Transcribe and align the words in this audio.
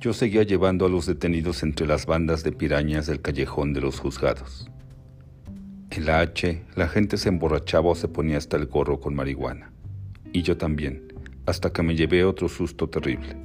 Yo 0.00 0.14
seguía 0.14 0.44
llevando 0.44 0.86
a 0.86 0.88
los 0.88 1.04
detenidos 1.04 1.62
entre 1.62 1.86
las 1.86 2.06
bandas 2.06 2.42
de 2.42 2.52
pirañas 2.52 3.06
del 3.06 3.20
callejón 3.20 3.74
de 3.74 3.82
los 3.82 4.00
juzgados. 4.00 4.70
En 5.90 6.06
la 6.06 6.20
H, 6.20 6.62
la 6.74 6.88
gente 6.88 7.18
se 7.18 7.28
emborrachaba 7.28 7.90
o 7.90 7.94
se 7.94 8.08
ponía 8.08 8.38
hasta 8.38 8.56
el 8.56 8.64
gorro 8.64 8.98
con 8.98 9.14
marihuana. 9.14 9.72
Y 10.32 10.40
yo 10.40 10.56
también, 10.56 11.12
hasta 11.44 11.70
que 11.70 11.82
me 11.82 11.96
llevé 11.96 12.24
otro 12.24 12.48
susto 12.48 12.88
terrible. 12.88 13.36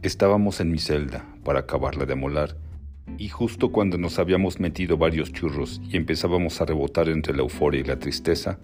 Estábamos 0.00 0.60
en 0.60 0.70
mi 0.70 0.78
celda 0.78 1.26
para 1.44 1.60
acabarla 1.60 2.06
de 2.06 2.14
molar, 2.14 2.56
y 3.18 3.28
justo 3.28 3.70
cuando 3.72 3.98
nos 3.98 4.18
habíamos 4.18 4.58
metido 4.58 4.96
varios 4.96 5.34
churros 5.34 5.82
y 5.86 5.98
empezábamos 5.98 6.62
a 6.62 6.64
rebotar 6.64 7.10
entre 7.10 7.36
la 7.36 7.42
euforia 7.42 7.82
y 7.82 7.84
la 7.84 7.98
tristeza, 7.98 8.58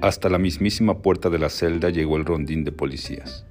hasta 0.00 0.28
la 0.28 0.38
mismísima 0.38 0.98
puerta 0.98 1.28
de 1.28 1.40
la 1.40 1.48
celda 1.48 1.90
llegó 1.90 2.16
el 2.16 2.24
rondín 2.24 2.62
de 2.62 2.70
policías. 2.70 3.44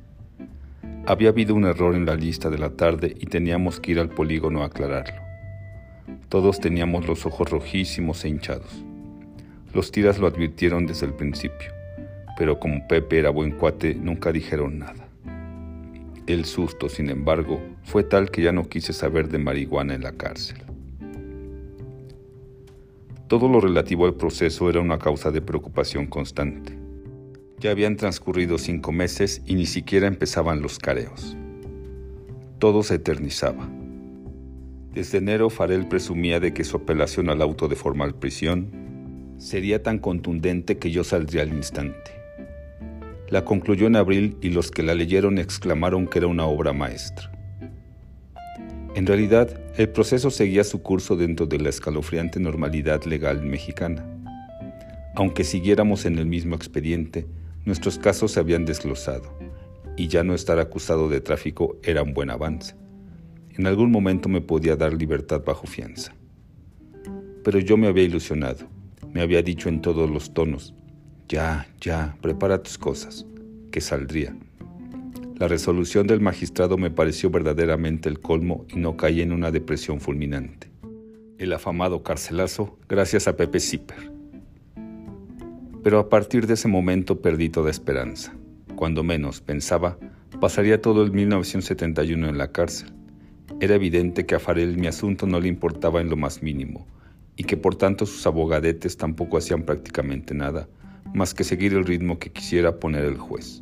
Había 1.06 1.30
habido 1.30 1.54
un 1.54 1.66
error 1.66 1.96
en 1.96 2.06
la 2.06 2.16
lista 2.16 2.50
de 2.50 2.58
la 2.58 2.70
tarde 2.70 3.14
y 3.20 3.26
teníamos 3.26 3.82
que 3.82 3.92
ir 3.92 4.00
al 4.00 4.08
polígono 4.08 4.64
a 4.64 4.68
aclararlo. 4.68 5.22
Todos 6.30 6.62
teníamos 6.62 7.06
los 7.06 7.26
ojos 7.26 7.50
rojísimos 7.50 8.24
e 8.24 8.30
hinchados. 8.30 8.86
Los 9.74 9.92
tiras 9.92 10.18
lo 10.18 10.28
advirtieron 10.28 10.86
desde 10.86 11.06
el 11.06 11.14
principio, 11.14 11.74
pero 12.38 12.58
como 12.58 12.88
Pepe 12.88 13.20
era 13.20 13.32
buen 13.32 13.52
cuate, 13.52 13.96
nunca 13.96 14.32
dijeron 14.32 14.80
nada. 14.80 15.10
El 16.26 16.46
susto, 16.46 16.88
sin 16.88 17.10
embargo, 17.10 17.62
fue 17.84 18.06
tal 18.06 18.32
que 18.32 18.42
ya 18.42 18.54
no 18.54 18.70
quise 18.70 18.94
saber 18.94 19.28
de 19.28 19.40
marihuana 19.40 19.96
en 19.96 20.04
la 20.04 20.14
cárcel. 20.14 20.60
Todo 23.28 23.50
lo 23.50 23.60
relativo 23.60 24.06
al 24.06 24.14
proceso 24.14 24.70
era 24.70 24.80
una 24.80 25.00
causa 25.00 25.32
de 25.32 25.42
preocupación 25.42 26.08
constante. 26.08 26.83
Ya 27.60 27.72
habían 27.72 27.96
transcurrido 27.96 28.58
cinco 28.58 28.92
meses 28.92 29.42
y 29.46 29.56
ni 29.56 29.66
siquiera 29.66 30.08
empezaban 30.08 30.62
los 30.62 30.80
careos. 30.80 31.38
Todo 32.60 32.84
se 32.84 32.96
eternizaba. 32.96 33.70
Desde 34.94 35.18
enero 35.18 35.50
Farel 35.50 35.88
presumía 35.88 36.40
de 36.40 36.54
que 36.54 36.64
su 36.64 36.78
apelación 36.78 37.30
al 37.30 37.42
auto 37.42 37.68
de 37.68 37.76
formal 37.76 38.16
prisión 38.16 39.36
sería 39.38 39.82
tan 39.82 39.98
contundente 40.00 40.78
que 40.78 40.92
yo 40.92 41.04
saldría 41.04 41.42
al 41.42 41.54
instante. 41.54 42.12
La 43.30 43.44
concluyó 43.44 43.88
en 43.88 43.96
abril 43.96 44.38
y 44.42 44.50
los 44.50 44.70
que 44.70 44.84
la 44.84 44.94
leyeron 44.94 45.40
exclamaron 45.40 46.08
que 46.08 46.20
era 46.20 46.28
una 46.28 46.46
obra 46.46 46.74
maestra. 46.74 47.32
En 48.96 49.08
realidad, 49.08 49.60
el 49.76 49.90
proceso 49.90 50.30
seguía 50.30 50.64
su 50.64 50.84
curso 50.84 51.16
dentro 51.16 51.48
de 51.48 51.58
la 51.58 51.70
escalofriante 51.70 52.40
normalidad 52.40 53.04
legal 53.06 53.42
mexicana. 53.42 54.06
Aunque 55.16 55.44
siguiéramos 55.44 56.06
en 56.06 56.20
el 56.20 56.28
mismo 56.28 56.56
expediente, 56.56 57.26
Nuestros 57.66 57.98
casos 57.98 58.34
se 58.34 58.42
habían 58.42 58.66
desglosado 58.66 59.38
y 59.96 60.10
ya 60.10 60.24
no 60.24 60.34
estar 60.34 60.60
acusado 60.60 61.08
de 61.08 61.22
tráfico 61.22 61.78
era 61.82 62.04
un 62.04 62.14
buen 62.14 62.30
avance. 62.30 62.76
En 63.52 63.68
algún 63.68 63.90
momento 63.90 64.28
me 64.28 64.42
podía 64.42 64.76
dar 64.76 64.94
libertad 64.94 65.44
bajo 65.46 65.66
fianza. 65.66 66.14
Pero 67.44 67.60
yo 67.60 67.78
me 67.78 67.88
había 67.88 68.04
ilusionado, 68.04 68.68
me 69.14 69.22
había 69.22 69.42
dicho 69.42 69.70
en 69.70 69.82
todos 69.82 70.10
los 70.10 70.34
tonos, 70.34 70.74
ya, 71.30 71.68
ya, 71.80 72.18
prepara 72.22 72.62
tus 72.62 72.78
cosas, 72.78 73.26
que 73.72 73.80
saldría. 73.80 74.36
La 75.38 75.48
resolución 75.48 76.06
del 76.06 76.20
magistrado 76.20 76.78
me 76.78 76.92
pareció 76.92 77.30
verdaderamente 77.30 78.10
el 78.10 78.20
colmo 78.20 78.66
y 78.70 78.78
no 78.78 78.98
caí 78.98 79.22
en 79.22 79.32
una 79.32 79.52
depresión 79.52 80.02
fulminante. 80.02 80.70
El 81.38 81.54
afamado 81.54 82.04
carcelazo 82.04 82.78
gracias 82.90 83.28
a 83.28 83.38
Pepe 83.38 83.60
Zipper 83.60 84.13
pero 85.84 86.00
a 86.00 86.10
partir 86.10 86.48
de 86.48 86.54
ese 86.54 86.68
momento 86.68 87.22
perdí 87.22 87.50
toda 87.50 87.70
esperanza. 87.70 88.34
Cuando 88.76 89.04
menos 89.04 89.42
pensaba, 89.42 89.98
pasaría 90.40 90.82
todo 90.82 91.04
el 91.04 91.12
1971 91.12 92.30
en 92.30 92.38
la 92.38 92.52
cárcel. 92.52 92.94
Era 93.60 93.76
evidente 93.76 94.26
que 94.26 94.36
a 94.36 94.40
Farel 94.40 94.78
mi 94.78 94.88
asunto 94.88 95.28
no 95.28 95.40
le 95.40 95.50
importaba 95.50 96.02
en 96.02 96.10
lo 96.10 96.16
más 96.16 96.42
mínimo, 96.42 96.88
y 97.36 97.44
que 97.44 97.58
por 97.58 97.76
tanto 97.76 98.06
sus 98.06 98.26
abogadetes 98.26 98.98
tampoco 98.98 99.38
hacían 99.38 99.64
prácticamente 99.64 100.34
nada, 100.34 100.68
más 101.14 101.34
que 101.34 101.44
seguir 101.44 101.74
el 101.74 101.86
ritmo 101.86 102.18
que 102.18 102.32
quisiera 102.32 102.80
poner 102.80 103.04
el 103.04 103.18
juez. 103.18 103.62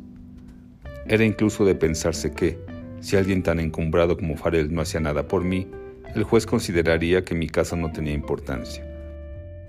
Era 1.06 1.24
incluso 1.24 1.64
de 1.64 1.74
pensarse 1.74 2.32
que, 2.32 2.58
si 3.00 3.16
alguien 3.16 3.42
tan 3.42 3.58
encumbrado 3.58 4.16
como 4.16 4.36
Farel 4.36 4.72
no 4.72 4.80
hacía 4.80 5.00
nada 5.00 5.26
por 5.26 5.44
mí, 5.44 5.66
el 6.14 6.22
juez 6.22 6.46
consideraría 6.46 7.24
que 7.24 7.34
mi 7.34 7.48
caso 7.48 7.76
no 7.76 7.90
tenía 7.90 8.12
importancia. 8.12 8.86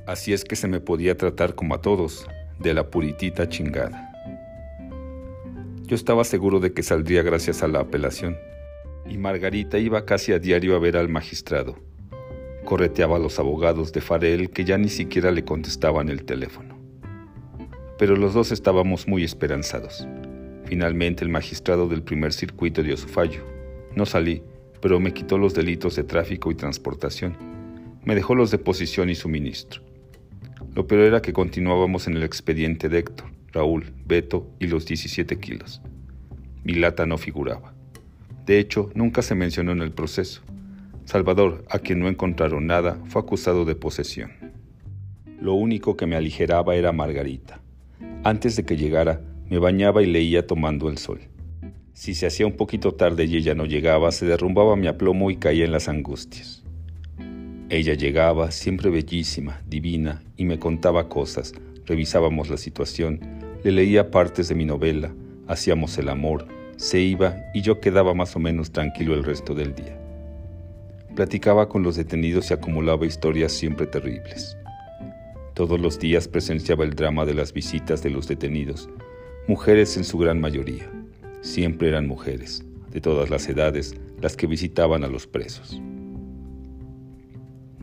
Así 0.05 0.33
es 0.33 0.43
que 0.43 0.55
se 0.55 0.67
me 0.67 0.79
podía 0.79 1.17
tratar 1.17 1.55
como 1.55 1.75
a 1.75 1.81
todos, 1.81 2.27
de 2.59 2.73
la 2.73 2.89
puritita 2.89 3.47
chingada. 3.49 4.09
Yo 5.83 5.95
estaba 5.95 6.23
seguro 6.23 6.59
de 6.59 6.73
que 6.73 6.83
saldría 6.83 7.23
gracias 7.23 7.61
a 7.61 7.67
la 7.67 7.81
apelación, 7.81 8.37
y 9.07 9.17
Margarita 9.17 9.77
iba 9.77 10.05
casi 10.05 10.31
a 10.31 10.39
diario 10.39 10.75
a 10.75 10.79
ver 10.79 10.97
al 10.97 11.09
magistrado. 11.09 11.75
Correteaba 12.65 13.17
a 13.17 13.19
los 13.19 13.37
abogados 13.39 13.91
de 13.91 14.01
Farel 14.01 14.49
que 14.49 14.63
ya 14.63 14.77
ni 14.77 14.89
siquiera 14.89 15.31
le 15.31 15.43
contestaban 15.43 16.09
el 16.09 16.23
teléfono. 16.23 16.77
Pero 17.97 18.15
los 18.15 18.33
dos 18.33 18.51
estábamos 18.51 19.07
muy 19.07 19.23
esperanzados. 19.23 20.07
Finalmente 20.65 21.23
el 21.23 21.29
magistrado 21.29 21.87
del 21.87 22.01
primer 22.01 22.33
circuito 22.33 22.81
dio 22.81 22.95
su 22.97 23.07
fallo. 23.07 23.41
No 23.95 24.05
salí, 24.05 24.41
pero 24.81 24.99
me 24.99 25.13
quitó 25.13 25.37
los 25.37 25.53
delitos 25.53 25.95
de 25.95 26.03
tráfico 26.03 26.49
y 26.49 26.55
transportación. 26.55 27.37
Me 28.03 28.15
dejó 28.15 28.35
los 28.35 28.49
de 28.51 28.57
posición 28.57 29.09
y 29.09 29.15
suministro. 29.15 29.81
Lo 30.75 30.87
peor 30.87 31.01
era 31.01 31.21
que 31.21 31.33
continuábamos 31.33 32.07
en 32.07 32.17
el 32.17 32.23
expediente 32.23 32.89
de 32.89 32.99
Héctor, 32.99 33.27
Raúl, 33.51 33.93
Beto 34.05 34.49
y 34.59 34.65
los 34.65 34.87
17 34.87 35.39
kilos. 35.39 35.81
Mi 36.63 36.73
lata 36.73 37.05
no 37.05 37.19
figuraba. 37.19 37.75
De 38.47 38.57
hecho, 38.57 38.89
nunca 38.95 39.21
se 39.21 39.35
mencionó 39.35 39.71
en 39.71 39.83
el 39.83 39.91
proceso. 39.91 40.41
Salvador, 41.05 41.63
a 41.69 41.77
quien 41.77 41.99
no 41.99 42.07
encontraron 42.07 42.65
nada, 42.65 42.99
fue 43.05 43.21
acusado 43.21 43.65
de 43.65 43.75
posesión. 43.75 44.31
Lo 45.39 45.53
único 45.53 45.95
que 45.95 46.07
me 46.07 46.15
aligeraba 46.15 46.75
era 46.75 46.91
Margarita. 46.91 47.61
Antes 48.23 48.55
de 48.55 48.65
que 48.65 48.75
llegara, 48.75 49.21
me 49.49 49.59
bañaba 49.59 50.01
y 50.01 50.07
leía 50.07 50.47
tomando 50.47 50.89
el 50.89 50.97
sol. 50.97 51.19
Si 51.93 52.15
se 52.15 52.25
hacía 52.25 52.47
un 52.47 52.57
poquito 52.57 52.93
tarde 52.93 53.25
y 53.25 53.35
ella 53.35 53.53
no 53.53 53.65
llegaba, 53.65 54.11
se 54.11 54.25
derrumbaba 54.25 54.75
mi 54.75 54.87
aplomo 54.87 55.29
y 55.29 55.35
caía 55.35 55.65
en 55.65 55.71
las 55.71 55.87
angustias. 55.87 56.62
Ella 57.73 57.95
llegaba, 57.95 58.51
siempre 58.51 58.91
bellísima, 58.91 59.59
divina, 59.67 60.21
y 60.37 60.45
me 60.45 60.59
contaba 60.59 61.09
cosas, 61.09 61.55
revisábamos 61.87 62.47
la 62.51 62.57
situación, 62.57 63.19
le 63.63 63.71
leía 63.71 64.11
partes 64.11 64.47
de 64.47 64.53
mi 64.53 64.63
novela, 64.63 65.11
hacíamos 65.47 65.97
el 65.97 66.09
amor, 66.09 66.45
se 66.77 66.99
iba 66.99 67.35
y 67.51 67.63
yo 67.63 67.79
quedaba 67.79 68.13
más 68.13 68.35
o 68.35 68.39
menos 68.39 68.69
tranquilo 68.71 69.15
el 69.15 69.23
resto 69.23 69.55
del 69.55 69.73
día. 69.73 69.99
Platicaba 71.15 71.67
con 71.67 71.81
los 71.81 71.95
detenidos 71.95 72.51
y 72.51 72.53
acumulaba 72.53 73.07
historias 73.07 73.51
siempre 73.51 73.87
terribles. 73.87 74.55
Todos 75.55 75.79
los 75.79 75.97
días 75.97 76.27
presenciaba 76.27 76.83
el 76.83 76.93
drama 76.93 77.25
de 77.25 77.33
las 77.33 77.53
visitas 77.53 78.03
de 78.03 78.11
los 78.11 78.27
detenidos, 78.27 78.87
mujeres 79.47 79.97
en 79.97 80.03
su 80.03 80.19
gran 80.19 80.39
mayoría. 80.39 80.87
Siempre 81.41 81.87
eran 81.87 82.07
mujeres, 82.07 82.63
de 82.91 83.01
todas 83.01 83.31
las 83.31 83.49
edades, 83.49 83.95
las 84.21 84.37
que 84.37 84.45
visitaban 84.45 85.03
a 85.03 85.07
los 85.07 85.25
presos. 85.25 85.81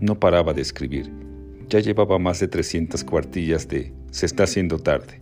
No 0.00 0.18
paraba 0.18 0.54
de 0.54 0.62
escribir. 0.62 1.12
Ya 1.68 1.78
llevaba 1.78 2.18
más 2.18 2.40
de 2.40 2.48
300 2.48 3.04
cuartillas 3.04 3.68
de 3.68 3.92
Se 4.10 4.24
está 4.24 4.44
haciendo 4.44 4.78
tarde. 4.78 5.20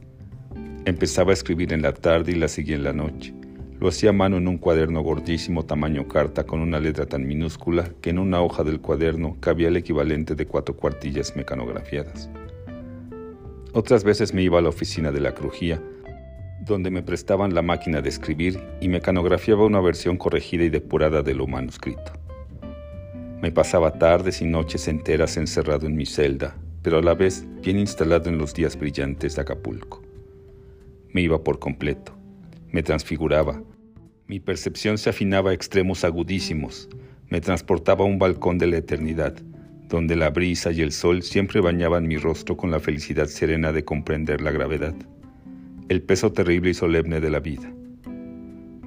Empezaba 0.84 1.30
a 1.30 1.34
escribir 1.34 1.72
en 1.72 1.82
la 1.82 1.92
tarde 1.92 2.30
y 2.30 2.36
la 2.36 2.46
seguía 2.46 2.76
en 2.76 2.84
la 2.84 2.92
noche. 2.92 3.34
Lo 3.80 3.88
hacía 3.88 4.10
a 4.10 4.12
mano 4.12 4.36
en 4.36 4.46
un 4.46 4.56
cuaderno 4.56 5.02
gordísimo 5.02 5.64
tamaño 5.64 6.06
carta 6.06 6.44
con 6.44 6.60
una 6.60 6.78
letra 6.78 7.06
tan 7.06 7.26
minúscula 7.26 7.90
que 8.00 8.10
en 8.10 8.20
una 8.20 8.40
hoja 8.40 8.62
del 8.62 8.80
cuaderno 8.80 9.36
cabía 9.40 9.66
el 9.66 9.76
equivalente 9.76 10.36
de 10.36 10.46
cuatro 10.46 10.76
cuartillas 10.76 11.34
mecanografiadas. 11.34 12.30
Otras 13.72 14.04
veces 14.04 14.32
me 14.32 14.42
iba 14.42 14.60
a 14.60 14.62
la 14.62 14.68
oficina 14.68 15.10
de 15.10 15.20
la 15.20 15.34
crujía, 15.34 15.82
donde 16.64 16.90
me 16.90 17.02
prestaban 17.02 17.52
la 17.52 17.62
máquina 17.62 18.00
de 18.00 18.10
escribir 18.10 18.60
y 18.80 18.88
mecanografiaba 18.88 19.64
una 19.64 19.80
versión 19.80 20.16
corregida 20.16 20.62
y 20.62 20.70
depurada 20.70 21.22
de 21.22 21.34
lo 21.34 21.48
manuscrito. 21.48 22.17
Me 23.40 23.52
pasaba 23.52 23.92
tardes 23.92 24.42
y 24.42 24.46
noches 24.46 24.88
enteras 24.88 25.36
encerrado 25.36 25.86
en 25.86 25.94
mi 25.94 26.06
celda, 26.06 26.56
pero 26.82 26.98
a 26.98 27.02
la 27.02 27.14
vez 27.14 27.46
bien 27.62 27.78
instalado 27.78 28.28
en 28.28 28.36
los 28.36 28.52
días 28.52 28.76
brillantes 28.76 29.36
de 29.36 29.42
Acapulco. 29.42 30.02
Me 31.12 31.22
iba 31.22 31.44
por 31.44 31.60
completo, 31.60 32.18
me 32.72 32.82
transfiguraba, 32.82 33.62
mi 34.26 34.40
percepción 34.40 34.98
se 34.98 35.10
afinaba 35.10 35.50
a 35.50 35.54
extremos 35.54 36.02
agudísimos, 36.02 36.88
me 37.28 37.40
transportaba 37.40 38.04
a 38.04 38.08
un 38.08 38.18
balcón 38.18 38.58
de 38.58 38.66
la 38.66 38.78
eternidad, 38.78 39.34
donde 39.88 40.16
la 40.16 40.30
brisa 40.30 40.72
y 40.72 40.80
el 40.80 40.90
sol 40.90 41.22
siempre 41.22 41.60
bañaban 41.60 42.08
mi 42.08 42.16
rostro 42.16 42.56
con 42.56 42.72
la 42.72 42.80
felicidad 42.80 43.26
serena 43.26 43.70
de 43.70 43.84
comprender 43.84 44.40
la 44.40 44.50
gravedad, 44.50 44.96
el 45.88 46.02
peso 46.02 46.32
terrible 46.32 46.70
y 46.70 46.74
solemne 46.74 47.20
de 47.20 47.30
la 47.30 47.38
vida. 47.38 47.72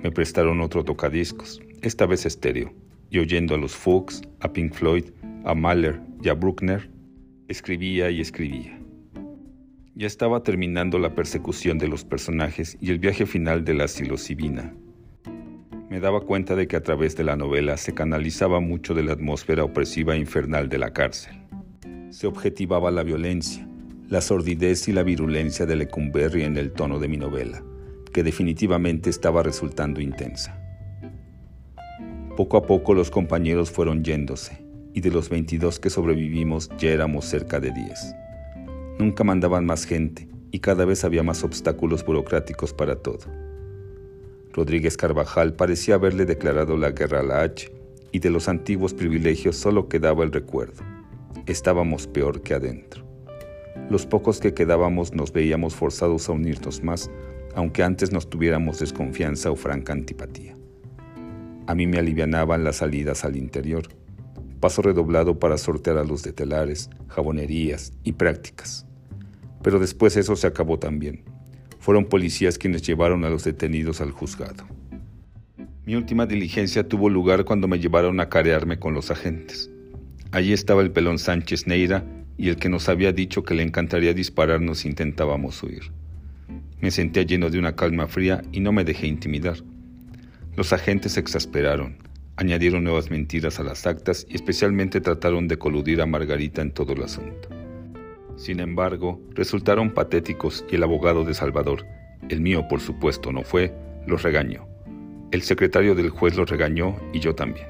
Me 0.04 0.12
prestaron 0.12 0.60
otro 0.60 0.84
tocadiscos, 0.84 1.62
esta 1.82 2.06
vez 2.06 2.26
estéreo, 2.26 2.74
y 3.12 3.20
oyendo 3.20 3.54
a 3.54 3.58
los 3.58 3.76
Fuchs, 3.76 4.22
a 4.40 4.52
Pink 4.52 4.74
Floyd, 4.74 5.04
a 5.44 5.54
Mahler 5.54 6.02
y 6.24 6.30
a 6.30 6.34
Bruckner, 6.34 6.90
escribía 7.50 8.10
y 8.10 8.22
escribía. 8.22 8.80
Ya 9.94 10.08
estaba 10.08 10.42
terminando 10.42 10.98
la 10.98 11.14
persecución 11.14 11.78
de 11.78 11.90
los 11.90 12.06
personajes 12.06 12.78
y 12.80 12.90
el 12.90 13.00
viaje 13.00 13.26
final 13.26 13.66
de 13.66 13.74
la 13.74 13.90
psilocibina. 13.90 14.74
Me 15.90 16.00
daba 16.00 16.22
cuenta 16.22 16.56
de 16.56 16.70
que 16.70 16.78
a 16.78 16.84
través 16.84 17.18
de 17.18 17.26
la 17.26 17.36
novela 17.36 17.76
se 17.76 17.94
canalizaba 17.94 18.62
mucho 18.62 18.94
de 18.94 19.04
la 19.04 19.12
atmósfera 19.12 19.66
opresiva 19.66 20.16
e 20.16 20.20
infernal 20.20 20.70
de 20.70 20.78
la 20.78 20.94
cárcel. 20.94 21.36
Se 22.12 22.28
objetivaba 22.28 22.92
la 22.92 23.04
violencia, 23.04 23.68
la 24.08 24.22
sordidez 24.22 24.88
y 24.88 24.94
la 24.94 25.04
virulencia 25.04 25.66
de 25.66 25.76
Lecumberri 25.76 26.44
en 26.44 26.56
el 26.56 26.72
tono 26.72 26.98
de 26.98 27.10
mi 27.10 27.18
novela, 27.18 27.62
que 28.14 28.24
definitivamente 28.24 29.10
estaba 29.10 29.44
resultando 29.44 30.00
intensa. 30.00 30.61
Poco 32.36 32.56
a 32.56 32.66
poco 32.66 32.94
los 32.94 33.12
compañeros 33.12 33.70
fueron 33.72 34.04
yéndose, 34.04 34.58
y 34.94 35.02
de 35.02 35.12
los 35.12 35.30
22 35.30 35.80
que 35.80 35.90
sobrevivimos 35.90 36.70
ya 36.78 36.90
éramos 36.90 37.26
cerca 37.26 37.60
de 37.60 37.72
10. 37.72 38.16
Nunca 39.00 39.26
mandaban 39.26 39.66
más 39.66 39.86
gente, 39.86 40.30
y 40.50 40.60
cada 40.60 40.86
vez 40.86 41.04
había 41.04 41.24
más 41.24 41.44
obstáculos 41.44 42.06
burocráticos 42.06 42.74
para 42.74 42.96
todo. 42.96 43.26
Rodríguez 44.54 44.96
Carvajal 44.96 45.54
parecía 45.54 45.96
haberle 45.96 46.26
declarado 46.26 46.78
la 46.78 46.92
guerra 46.92 47.20
a 47.20 47.24
la 47.24 47.42
H, 47.42 47.70
y 48.14 48.20
de 48.20 48.30
los 48.30 48.48
antiguos 48.48 48.94
privilegios 48.94 49.58
solo 49.58 49.90
quedaba 49.90 50.24
el 50.24 50.32
recuerdo. 50.32 50.84
Estábamos 51.48 52.08
peor 52.08 52.42
que 52.42 52.54
adentro. 52.54 53.04
Los 53.90 54.06
pocos 54.06 54.40
que 54.40 54.54
quedábamos 54.54 55.14
nos 55.14 55.34
veíamos 55.34 55.76
forzados 55.76 56.30
a 56.30 56.32
unirnos 56.32 56.82
más, 56.82 57.12
aunque 57.56 57.84
antes 57.84 58.14
nos 58.14 58.30
tuviéramos 58.30 58.80
desconfianza 58.80 59.52
o 59.52 59.56
franca 59.58 59.92
antipatía. 59.92 60.61
A 61.72 61.74
mí 61.74 61.88
me 61.88 62.00
alivianaban 62.00 62.66
las 62.66 62.76
salidas 62.76 63.24
al 63.24 63.38
interior, 63.38 63.84
paso 64.60 64.82
redoblado 64.82 65.40
para 65.40 65.58
sortear 65.58 65.98
a 66.00 66.04
los 66.04 66.22
de 66.22 66.34
telares, 66.34 66.90
jabonerías 67.08 67.94
y 68.04 68.12
prácticas. 68.12 68.86
Pero 69.64 69.80
después 69.80 70.18
eso 70.18 70.36
se 70.36 70.48
acabó 70.48 70.80
también. 70.80 71.24
Fueron 71.80 72.08
policías 72.08 72.58
quienes 72.58 72.82
llevaron 72.82 73.24
a 73.24 73.30
los 73.30 73.46
detenidos 73.46 74.02
al 74.02 74.12
juzgado. 74.12 74.68
Mi 75.86 75.96
última 75.96 76.26
diligencia 76.26 76.86
tuvo 76.86 77.10
lugar 77.10 77.46
cuando 77.46 77.70
me 77.70 77.80
llevaron 77.80 78.20
a 78.20 78.28
carearme 78.28 78.78
con 78.78 78.94
los 78.94 79.10
agentes. 79.10 79.72
Allí 80.34 80.52
estaba 80.52 80.82
el 80.82 80.92
pelón 80.92 81.20
Sánchez 81.20 81.68
Neira 81.68 82.04
y 82.38 82.50
el 82.50 82.58
que 82.58 82.68
nos 82.68 82.90
había 82.90 83.14
dicho 83.14 83.44
que 83.44 83.54
le 83.54 83.64
encantaría 83.64 84.14
dispararnos 84.14 84.80
si 84.80 84.90
intentábamos 84.90 85.64
huir. 85.64 85.84
Me 86.82 86.92
sentía 86.92 87.24
lleno 87.24 87.50
de 87.50 87.60
una 87.60 87.78
calma 87.78 88.08
fría 88.08 88.42
y 88.52 88.60
no 88.60 88.74
me 88.74 88.84
dejé 88.84 89.08
intimidar. 89.08 89.64
Los 90.56 90.74
agentes 90.74 91.14
se 91.14 91.22
exasperaron, 91.22 91.98
añadieron 92.36 92.84
nuevas 92.84 93.10
mentiras 93.10 93.60
a 93.60 93.64
las 93.64 93.88
actas 93.88 94.26
y 94.30 94.36
especialmente 94.36 95.00
trataron 95.00 95.48
de 95.48 95.58
coludir 95.58 96.02
a 96.02 96.06
Margarita 96.06 96.62
en 96.62 96.72
todo 96.72 96.92
el 96.92 97.04
asunto. 97.04 97.48
Sin 98.36 98.60
embargo, 98.60 99.22
resultaron 99.34 99.92
patéticos 99.92 100.66
y 100.70 100.76
el 100.76 100.84
abogado 100.84 101.24
de 101.24 101.34
Salvador, 101.34 101.86
el 102.28 102.42
mío 102.42 102.68
por 102.68 102.82
supuesto 102.82 103.32
no 103.32 103.44
fue, 103.44 103.74
los 104.06 104.24
regañó. 104.24 104.68
El 105.32 105.42
secretario 105.42 105.96
del 105.96 106.10
juez 106.10 106.36
los 106.36 106.50
regañó 106.50 106.98
y 107.14 107.20
yo 107.20 107.34
también. 107.34 107.68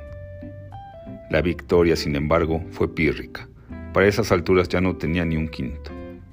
La 1.30 1.42
victoria, 1.42 1.96
sin 1.96 2.16
embargo, 2.16 2.64
fue 2.72 2.94
pírrica. 2.94 3.48
Para 3.94 4.08
esas 4.08 4.32
alturas 4.32 4.70
ya 4.70 4.82
no 4.82 4.96
tenía 4.98 5.24
ni 5.24 5.38
un 5.38 5.48
quinto. 5.48 5.92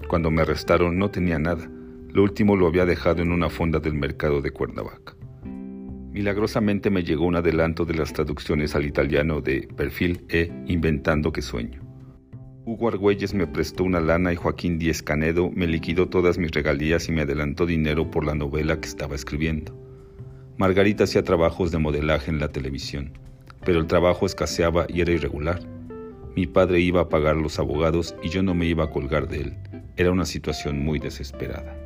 Cuando 0.09 0.31
me 0.31 0.43
arrestaron 0.43 0.99
no 0.99 1.11
tenía 1.11 1.39
nada. 1.39 1.69
Lo 2.11 2.23
último 2.23 2.57
lo 2.57 2.67
había 2.67 2.87
dejado 2.87 3.21
en 3.21 3.33
una 3.33 3.51
fonda 3.51 3.81
del 3.81 3.93
mercado 3.95 4.41
de 4.41 4.51
Cuernavaca. 4.51 5.18
Milagrosamente 6.19 6.91
me 6.91 7.05
llegó 7.05 7.27
un 7.27 7.37
adelanto 7.37 7.85
de 7.85 7.95
las 7.95 8.13
traducciones 8.13 8.75
al 8.75 8.85
italiano 8.85 9.41
de 9.41 9.69
Perfil 9.77 10.25
e 10.29 10.51
Inventando 10.67 11.31
que 11.31 11.43
sueño. 11.43 11.81
Hugo 12.65 12.89
Argüelles 12.89 13.35
me 13.35 13.47
prestó 13.47 13.85
una 13.85 14.01
lana 14.01 14.33
y 14.33 14.35
Joaquín 14.35 14.81
Díez 14.81 15.01
Canedo 15.01 15.49
me 15.53 15.69
liquidó 15.69 16.09
todas 16.09 16.37
mis 16.37 16.51
regalías 16.51 17.09
y 17.09 17.13
me 17.13 17.21
adelantó 17.23 17.67
dinero 17.67 18.11
por 18.11 18.27
la 18.27 18.35
novela 18.35 18.81
que 18.81 18.89
estaba 18.89 19.15
escribiendo. 19.15 19.79
Margarita 20.57 21.05
hacía 21.05 21.23
trabajos 21.23 21.71
de 21.71 21.79
modelaje 21.79 22.33
en 22.33 22.41
la 22.41 22.49
televisión, 22.49 23.13
pero 23.65 23.79
el 23.79 23.87
trabajo 23.87 24.27
escaseaba 24.27 24.87
y 24.89 25.03
era 25.03 25.13
irregular. 25.13 25.61
Mi 26.35 26.49
padre 26.49 26.81
iba 26.81 27.03
a 27.03 27.09
pagar 27.09 27.37
los 27.37 27.61
abogados 27.61 28.17
y 28.25 28.29
yo 28.31 28.43
no 28.43 28.55
me 28.55 28.67
iba 28.67 28.83
a 28.83 28.91
colgar 28.91 29.29
de 29.29 29.43
él. 29.43 29.57
Era 29.97 30.11
una 30.11 30.25
situación 30.25 30.81
muy 30.81 30.99
desesperada. 30.99 31.79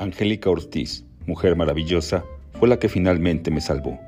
Angélica 0.00 0.50
Ortiz, 0.50 1.06
mujer 1.24 1.56
maravillosa, 1.56 2.26
fue 2.58 2.68
la 2.68 2.78
que 2.78 2.88
finalmente 2.88 3.50
me 3.50 3.60
salvó 3.60 3.98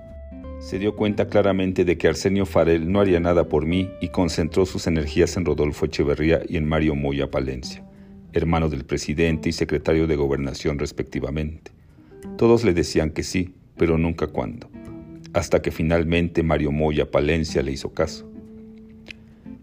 se 0.64 0.78
dio 0.78 0.96
cuenta 0.96 1.28
claramente 1.28 1.84
de 1.84 1.98
que 1.98 2.08
Arsenio 2.08 2.46
Farel 2.46 2.90
no 2.90 3.00
haría 3.00 3.20
nada 3.20 3.50
por 3.50 3.66
mí 3.66 3.90
y 4.00 4.08
concentró 4.08 4.64
sus 4.64 4.86
energías 4.86 5.36
en 5.36 5.44
Rodolfo 5.44 5.84
Echeverría 5.84 6.40
y 6.48 6.56
en 6.56 6.66
Mario 6.66 6.94
Moya 6.94 7.30
Palencia, 7.30 7.84
hermano 8.32 8.70
del 8.70 8.86
presidente 8.86 9.50
y 9.50 9.52
secretario 9.52 10.06
de 10.06 10.16
gobernación 10.16 10.78
respectivamente. 10.78 11.72
Todos 12.38 12.64
le 12.64 12.72
decían 12.72 13.10
que 13.10 13.24
sí, 13.24 13.54
pero 13.76 13.98
nunca 13.98 14.28
cuándo, 14.28 14.70
hasta 15.34 15.60
que 15.60 15.70
finalmente 15.70 16.42
Mario 16.42 16.72
Moya 16.72 17.10
Palencia 17.10 17.62
le 17.62 17.72
hizo 17.72 17.92
caso. 17.92 18.26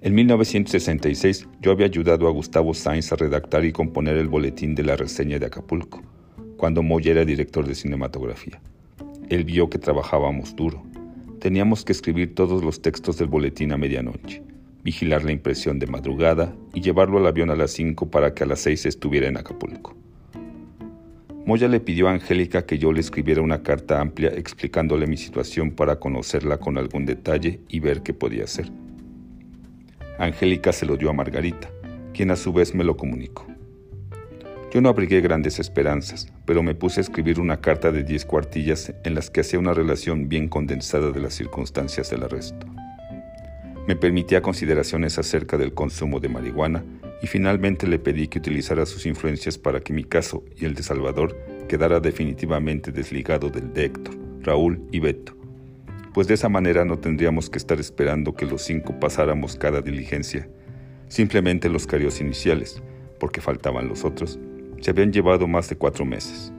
En 0.01 0.13
1966 0.13 1.47
yo 1.61 1.71
había 1.71 1.87
ayudado 1.87 2.27
a 2.27 2.31
Gustavo 2.31 2.75
Sainz 2.75 3.11
a 3.11 3.15
redactar 3.15 3.65
y 3.65 3.71
componer 3.71 4.17
el 4.17 4.27
boletín 4.27 4.75
de 4.75 4.83
la 4.83 4.95
reseña 4.95 5.39
de 5.39 5.47
Acapulco, 5.47 6.03
cuando 6.57 6.83
Moya 6.83 7.09
era 7.09 7.25
director 7.25 7.65
de 7.65 7.73
cinematografía. 7.73 8.61
Él 9.31 9.45
vio 9.45 9.69
que 9.69 9.79
trabajábamos 9.79 10.55
duro 10.55 10.83
Teníamos 11.41 11.83
que 11.83 11.91
escribir 11.91 12.35
todos 12.35 12.63
los 12.63 12.83
textos 12.83 13.17
del 13.17 13.27
boletín 13.27 13.71
a 13.71 13.77
medianoche, 13.77 14.43
vigilar 14.83 15.23
la 15.23 15.31
impresión 15.31 15.79
de 15.79 15.87
madrugada 15.87 16.53
y 16.71 16.81
llevarlo 16.81 17.17
al 17.17 17.25
avión 17.25 17.49
a 17.49 17.55
las 17.55 17.71
5 17.71 18.11
para 18.11 18.35
que 18.35 18.43
a 18.43 18.45
las 18.45 18.59
6 18.59 18.85
estuviera 18.85 19.27
en 19.27 19.37
Acapulco. 19.37 19.95
Moya 21.47 21.67
le 21.67 21.79
pidió 21.79 22.09
a 22.09 22.11
Angélica 22.11 22.67
que 22.67 22.77
yo 22.77 22.91
le 22.91 22.99
escribiera 22.99 23.41
una 23.41 23.63
carta 23.63 23.99
amplia 23.99 24.29
explicándole 24.29 25.07
mi 25.07 25.17
situación 25.17 25.71
para 25.71 25.95
conocerla 25.95 26.59
con 26.59 26.77
algún 26.77 27.07
detalle 27.07 27.61
y 27.69 27.79
ver 27.79 28.03
qué 28.03 28.13
podía 28.13 28.43
hacer. 28.43 28.69
Angélica 30.19 30.71
se 30.71 30.85
lo 30.85 30.95
dio 30.95 31.09
a 31.09 31.13
Margarita, 31.13 31.71
quien 32.13 32.29
a 32.29 32.35
su 32.35 32.53
vez 32.53 32.75
me 32.75 32.83
lo 32.83 32.95
comunicó. 32.97 33.50
Yo 34.73 34.79
no 34.79 34.87
abrigué 34.87 35.19
grandes 35.19 35.59
esperanzas, 35.59 36.31
pero 36.45 36.63
me 36.63 36.75
puse 36.75 37.01
a 37.01 37.03
escribir 37.03 37.41
una 37.41 37.59
carta 37.59 37.91
de 37.91 38.03
diez 38.03 38.23
cuartillas 38.23 38.93
en 39.03 39.15
las 39.15 39.29
que 39.29 39.41
hacía 39.41 39.59
una 39.59 39.73
relación 39.73 40.29
bien 40.29 40.47
condensada 40.47 41.11
de 41.11 41.19
las 41.19 41.33
circunstancias 41.33 42.09
del 42.09 42.23
arresto. 42.23 42.67
Me 43.85 43.97
permitía 43.97 44.41
consideraciones 44.41 45.19
acerca 45.19 45.57
del 45.57 45.73
consumo 45.73 46.21
de 46.21 46.29
marihuana 46.29 46.85
y 47.21 47.27
finalmente 47.27 47.85
le 47.85 47.99
pedí 47.99 48.29
que 48.29 48.39
utilizara 48.39 48.85
sus 48.85 49.05
influencias 49.05 49.57
para 49.57 49.81
que 49.81 49.91
mi 49.91 50.05
caso 50.05 50.45
y 50.55 50.63
el 50.63 50.73
de 50.73 50.83
Salvador 50.83 51.37
quedara 51.67 51.99
definitivamente 51.99 52.93
desligado 52.93 53.49
del 53.49 53.73
de 53.73 53.85
Héctor, 53.85 54.15
Raúl 54.39 54.87
y 54.93 55.01
Beto, 55.01 55.35
pues 56.13 56.27
de 56.27 56.35
esa 56.35 56.47
manera 56.47 56.85
no 56.85 56.97
tendríamos 56.97 57.49
que 57.49 57.57
estar 57.57 57.77
esperando 57.81 58.35
que 58.35 58.45
los 58.45 58.61
cinco 58.61 58.97
pasáramos 59.01 59.57
cada 59.57 59.81
diligencia, 59.81 60.47
simplemente 61.09 61.67
los 61.67 61.87
carios 61.87 62.21
iniciales, 62.21 62.81
porque 63.19 63.41
faltaban 63.41 63.89
los 63.89 64.05
otros, 64.05 64.39
se 64.81 64.91
habían 64.91 65.13
llevado 65.13 65.47
más 65.47 65.69
de 65.69 65.77
cuatro 65.77 66.05
meses. 66.05 66.51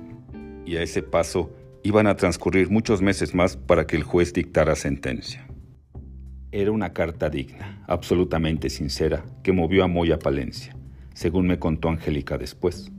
Y 0.64 0.76
a 0.76 0.82
ese 0.82 1.02
paso 1.02 1.50
iban 1.82 2.06
a 2.06 2.16
transcurrir 2.16 2.70
muchos 2.70 3.02
meses 3.02 3.34
más 3.34 3.56
para 3.56 3.86
que 3.86 3.96
el 3.96 4.04
juez 4.04 4.32
dictara 4.32 4.76
sentencia. 4.76 5.46
Era 6.52 6.70
una 6.70 6.92
carta 6.92 7.28
digna, 7.28 7.82
absolutamente 7.88 8.70
sincera, 8.70 9.24
que 9.42 9.52
movió 9.52 9.84
a 9.84 9.88
Moya 9.88 10.18
Palencia, 10.18 10.76
según 11.14 11.46
me 11.46 11.58
contó 11.58 11.88
Angélica 11.88 12.38
después. 12.38 12.92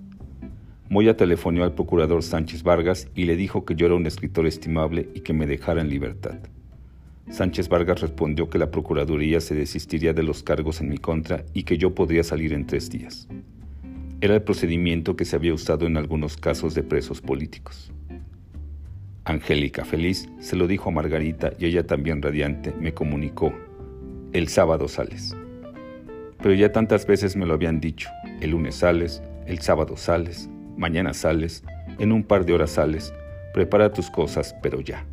Moya 0.90 1.16
telefonó 1.16 1.64
al 1.64 1.74
procurador 1.74 2.24
Sánchez 2.24 2.64
Vargas 2.64 3.08
y 3.16 3.26
le 3.26 3.36
dijo 3.36 3.64
que 3.64 3.76
yo 3.76 3.86
era 3.86 3.96
un 3.96 4.06
escritor 4.06 4.46
estimable 4.46 5.10
y 5.14 5.22
que 5.22 5.34
me 5.34 5.48
dejara 5.48 5.82
en 5.82 5.90
libertad. 5.90 6.40
Sánchez 7.30 7.70
Vargas 7.70 8.02
respondió 8.02 8.50
que 8.50 8.58
la 8.58 8.70
Procuraduría 8.70 9.40
se 9.40 9.56
desistiría 9.56 10.14
de 10.14 10.24
los 10.24 10.44
cargos 10.44 10.82
en 10.82 10.90
mi 10.90 10.98
contra 10.98 11.46
y 11.54 11.64
que 11.64 11.78
yo 11.78 11.96
podría 11.96 12.24
salir 12.24 12.54
en 12.54 12.68
tres 12.68 12.90
días. 12.90 13.28
Era 14.24 14.36
el 14.36 14.42
procedimiento 14.42 15.18
que 15.18 15.26
se 15.26 15.36
había 15.36 15.54
usado 15.54 15.86
en 15.86 15.98
algunos 15.98 16.38
casos 16.38 16.74
de 16.74 16.82
presos 16.82 17.20
políticos. 17.20 17.92
Angélica, 19.26 19.84
feliz, 19.84 20.30
se 20.40 20.56
lo 20.56 20.66
dijo 20.66 20.88
a 20.88 20.94
Margarita 20.94 21.52
y 21.60 21.66
ella 21.66 21.86
también 21.86 22.22
radiante 22.22 22.74
me 22.80 22.94
comunicó, 22.94 23.54
el 24.32 24.48
sábado 24.48 24.88
sales. 24.88 25.36
Pero 26.42 26.54
ya 26.54 26.72
tantas 26.72 27.06
veces 27.06 27.36
me 27.36 27.46
lo 27.46 27.54
habían 27.54 27.82
dicho, 27.82 28.10
el 28.40 28.52
lunes 28.52 28.76
sales, 28.76 29.22
el 29.46 29.60
sábado 29.60 29.98
sales, 29.98 30.50
mañana 30.78 31.14
sales, 31.14 31.62
en 32.00 32.14
un 32.14 32.24
par 32.24 32.46
de 32.46 32.54
horas 32.54 32.72
sales, 32.72 33.14
prepara 33.54 33.92
tus 33.92 34.10
cosas, 34.10 34.56
pero 34.64 34.80
ya. 34.80 35.06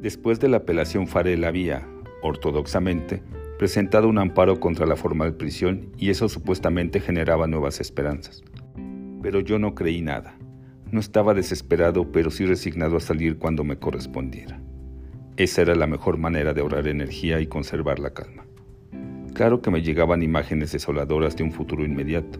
Después 0.00 0.40
de 0.40 0.48
la 0.48 0.56
apelación 0.56 1.06
Farel 1.06 1.44
había, 1.44 1.86
ortodoxamente, 2.20 3.22
presentado 3.58 4.08
un 4.08 4.18
amparo 4.18 4.60
contra 4.60 4.86
la 4.86 4.96
formal 4.96 5.34
prisión 5.34 5.92
y 5.98 6.10
eso 6.10 6.28
supuestamente 6.28 7.00
generaba 7.00 7.46
nuevas 7.46 7.80
esperanzas. 7.80 8.42
Pero 9.22 9.40
yo 9.40 9.58
no 9.58 9.74
creí 9.74 10.02
nada. 10.02 10.36
No 10.90 11.00
estaba 11.00 11.34
desesperado, 11.34 12.12
pero 12.12 12.30
sí 12.30 12.44
resignado 12.44 12.96
a 12.96 13.00
salir 13.00 13.38
cuando 13.38 13.64
me 13.64 13.76
correspondiera. 13.76 14.60
Esa 15.36 15.62
era 15.62 15.74
la 15.74 15.86
mejor 15.86 16.18
manera 16.18 16.52
de 16.52 16.60
ahorrar 16.60 16.88
energía 16.88 17.40
y 17.40 17.46
conservar 17.46 17.98
la 17.98 18.12
calma. 18.12 18.44
Claro 19.32 19.62
que 19.62 19.70
me 19.70 19.82
llegaban 19.82 20.22
imágenes 20.22 20.72
desoladoras 20.72 21.36
de 21.36 21.44
un 21.44 21.52
futuro 21.52 21.84
inmediato, 21.84 22.38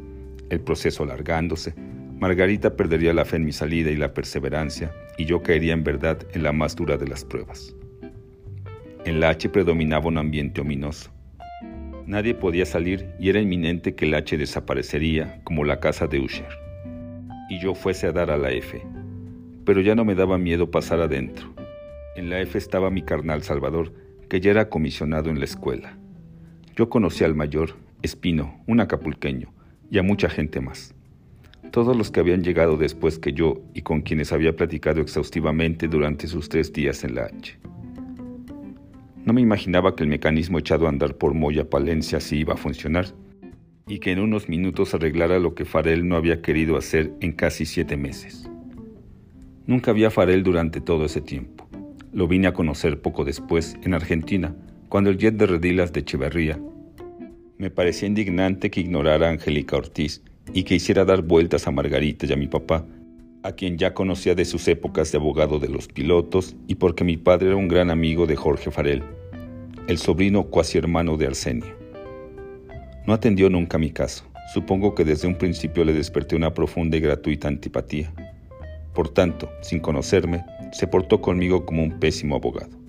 el 0.50 0.60
proceso 0.60 1.04
alargándose, 1.04 1.74
Margarita 2.22 2.76
perdería 2.76 3.12
la 3.12 3.24
fe 3.24 3.34
en 3.34 3.44
mi 3.44 3.50
salida 3.50 3.90
y 3.90 3.96
la 3.96 4.14
perseverancia, 4.14 4.92
y 5.18 5.24
yo 5.24 5.42
caería 5.42 5.72
en 5.72 5.82
verdad 5.82 6.18
en 6.34 6.44
la 6.44 6.52
más 6.52 6.76
dura 6.76 6.96
de 6.96 7.08
las 7.08 7.24
pruebas. 7.24 7.74
En 9.04 9.18
la 9.18 9.30
H 9.30 9.48
predominaba 9.48 10.06
un 10.06 10.16
ambiente 10.16 10.60
ominoso. 10.60 11.10
Nadie 12.06 12.34
podía 12.34 12.64
salir 12.64 13.08
y 13.18 13.30
era 13.30 13.40
inminente 13.40 13.96
que 13.96 14.04
el 14.04 14.14
H 14.14 14.38
desaparecería 14.38 15.40
como 15.42 15.64
la 15.64 15.80
casa 15.80 16.06
de 16.06 16.20
Usher. 16.20 16.46
Y 17.50 17.58
yo 17.60 17.74
fuese 17.74 18.06
a 18.06 18.12
dar 18.12 18.30
a 18.30 18.36
la 18.36 18.52
F. 18.52 18.80
Pero 19.64 19.80
ya 19.80 19.96
no 19.96 20.04
me 20.04 20.14
daba 20.14 20.38
miedo 20.38 20.70
pasar 20.70 21.00
adentro. 21.00 21.52
En 22.14 22.30
la 22.30 22.40
F 22.42 22.56
estaba 22.56 22.90
mi 22.90 23.02
carnal 23.02 23.42
Salvador, 23.42 23.92
que 24.28 24.40
ya 24.40 24.52
era 24.52 24.68
comisionado 24.68 25.30
en 25.30 25.40
la 25.40 25.46
escuela. 25.46 25.98
Yo 26.76 26.88
conocí 26.88 27.24
al 27.24 27.34
mayor, 27.34 27.74
Espino, 28.02 28.62
un 28.68 28.78
acapulqueño, 28.78 29.52
y 29.90 29.98
a 29.98 30.04
mucha 30.04 30.28
gente 30.28 30.60
más. 30.60 30.94
Todos 31.72 31.96
los 31.96 32.12
que 32.12 32.20
habían 32.20 32.44
llegado 32.44 32.76
después 32.76 33.18
que 33.18 33.32
yo 33.32 33.62
y 33.74 33.82
con 33.82 34.02
quienes 34.02 34.32
había 34.32 34.54
platicado 34.54 35.00
exhaustivamente 35.00 35.88
durante 35.88 36.28
sus 36.28 36.48
tres 36.48 36.72
días 36.72 37.02
en 37.02 37.16
la 37.16 37.24
H. 37.24 37.58
No 39.24 39.32
me 39.32 39.40
imaginaba 39.40 39.94
que 39.94 40.02
el 40.02 40.08
mecanismo 40.08 40.58
echado 40.58 40.86
a 40.86 40.88
andar 40.88 41.16
por 41.16 41.32
Moya 41.32 41.70
Palencia 41.70 42.18
sí 42.18 42.38
iba 42.38 42.54
a 42.54 42.56
funcionar 42.56 43.06
y 43.86 44.00
que 44.00 44.10
en 44.10 44.18
unos 44.18 44.48
minutos 44.48 44.94
arreglara 44.94 45.38
lo 45.38 45.54
que 45.54 45.64
Farel 45.64 46.08
no 46.08 46.16
había 46.16 46.42
querido 46.42 46.76
hacer 46.76 47.12
en 47.20 47.32
casi 47.32 47.64
siete 47.64 47.96
meses. 47.96 48.50
Nunca 49.66 49.92
vi 49.92 50.04
a 50.04 50.10
Farel 50.10 50.42
durante 50.42 50.80
todo 50.80 51.04
ese 51.04 51.20
tiempo. 51.20 51.68
Lo 52.12 52.26
vine 52.26 52.48
a 52.48 52.52
conocer 52.52 53.00
poco 53.00 53.24
después, 53.24 53.76
en 53.82 53.94
Argentina, 53.94 54.56
cuando 54.88 55.10
el 55.10 55.18
jet 55.18 55.36
de 55.36 55.46
redilas 55.46 55.92
de 55.92 56.00
Echeverría. 56.00 56.60
Me 57.58 57.70
parecía 57.70 58.08
indignante 58.08 58.70
que 58.70 58.80
ignorara 58.80 59.28
a 59.28 59.30
Angélica 59.30 59.76
Ortiz 59.76 60.22
y 60.52 60.64
que 60.64 60.74
hiciera 60.74 61.04
dar 61.04 61.22
vueltas 61.22 61.68
a 61.68 61.70
Margarita 61.70 62.26
y 62.26 62.32
a 62.32 62.36
mi 62.36 62.48
papá 62.48 62.84
a 63.42 63.52
quien 63.52 63.78
ya 63.78 63.94
conocía 63.94 64.34
de 64.34 64.44
sus 64.44 64.68
épocas 64.68 65.10
de 65.12 65.18
abogado 65.18 65.58
de 65.58 65.68
los 65.68 65.88
pilotos 65.88 66.56
y 66.68 66.76
porque 66.76 67.04
mi 67.04 67.16
padre 67.16 67.48
era 67.48 67.56
un 67.56 67.68
gran 67.68 67.90
amigo 67.90 68.26
de 68.26 68.36
Jorge 68.36 68.70
Farel, 68.70 69.02
el 69.88 69.98
sobrino 69.98 70.44
cuasi 70.44 70.78
hermano 70.78 71.16
de 71.16 71.26
Arsenio. 71.26 71.76
No 73.06 73.14
atendió 73.14 73.50
nunca 73.50 73.78
mi 73.78 73.90
caso. 73.90 74.24
Supongo 74.54 74.94
que 74.94 75.04
desde 75.04 75.26
un 75.26 75.36
principio 75.36 75.84
le 75.84 75.92
desperté 75.92 76.36
una 76.36 76.54
profunda 76.54 76.96
y 76.96 77.00
gratuita 77.00 77.48
antipatía. 77.48 78.12
Por 78.94 79.08
tanto, 79.08 79.50
sin 79.62 79.80
conocerme, 79.80 80.44
se 80.72 80.86
portó 80.86 81.20
conmigo 81.20 81.64
como 81.64 81.82
un 81.82 81.98
pésimo 81.98 82.36
abogado. 82.36 82.82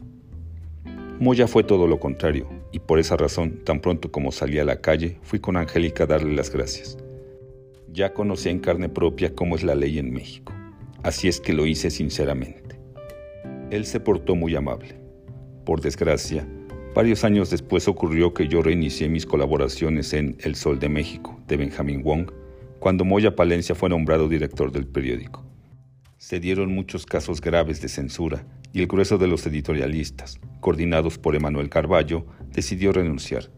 Moya 1.20 1.48
fue 1.48 1.64
todo 1.64 1.88
lo 1.88 2.00
contrario, 2.00 2.50
y 2.72 2.80
por 2.80 3.00
esa 3.00 3.16
razón, 3.16 3.64
tan 3.64 3.80
pronto 3.80 4.12
como 4.12 4.32
salí 4.32 4.60
a 4.60 4.66
la 4.66 4.82
calle, 4.82 5.18
fui 5.22 5.40
con 5.40 5.56
Angélica 5.56 6.04
a 6.04 6.08
darle 6.08 6.36
las 6.36 6.52
gracias. 6.52 6.98
Ya 7.94 8.12
conocía 8.12 8.52
en 8.52 8.58
carne 8.58 8.90
propia 8.90 9.36
cómo 9.36 9.56
es 9.56 9.62
la 9.62 9.76
ley 9.76 10.00
en 10.00 10.12
México. 10.12 10.52
Así 11.04 11.28
es 11.28 11.40
que 11.40 11.54
lo 11.54 11.68
hice 11.68 11.92
sinceramente. 11.92 12.80
Él 13.70 13.86
se 13.86 14.00
portó 14.00 14.36
muy 14.36 14.56
amable. 14.56 14.96
Por 15.64 15.80
desgracia, 15.80 16.48
varios 16.96 17.24
años 17.24 17.52
después 17.52 17.88
ocurrió 17.88 18.34
que 18.34 18.48
yo 18.48 18.64
reinicié 18.64 19.10
mis 19.10 19.28
colaboraciones 19.28 20.12
en 20.14 20.36
El 20.40 20.56
Sol 20.56 20.80
de 20.80 20.90
México, 20.90 21.40
de 21.48 21.58
Benjamin 21.58 22.02
Wong, 22.02 22.32
cuando 22.80 23.06
Moya 23.06 23.36
Palencia 23.36 23.76
fue 23.76 23.90
nombrado 23.90 24.28
director 24.28 24.72
del 24.72 24.88
periódico. 24.88 25.46
Se 26.18 26.40
dieron 26.40 26.74
muchos 26.74 27.06
casos 27.06 27.42
graves 27.42 27.80
de 27.80 27.90
censura 27.90 28.44
y 28.74 28.80
el 28.80 28.88
grueso 28.88 29.20
de 29.20 29.28
los 29.28 29.46
editorialistas, 29.46 30.40
coordinados 30.62 31.20
por 31.20 31.36
Emanuel 31.36 31.70
Carballo, 31.70 32.26
decidió 32.52 32.92
renunciar. 32.92 33.52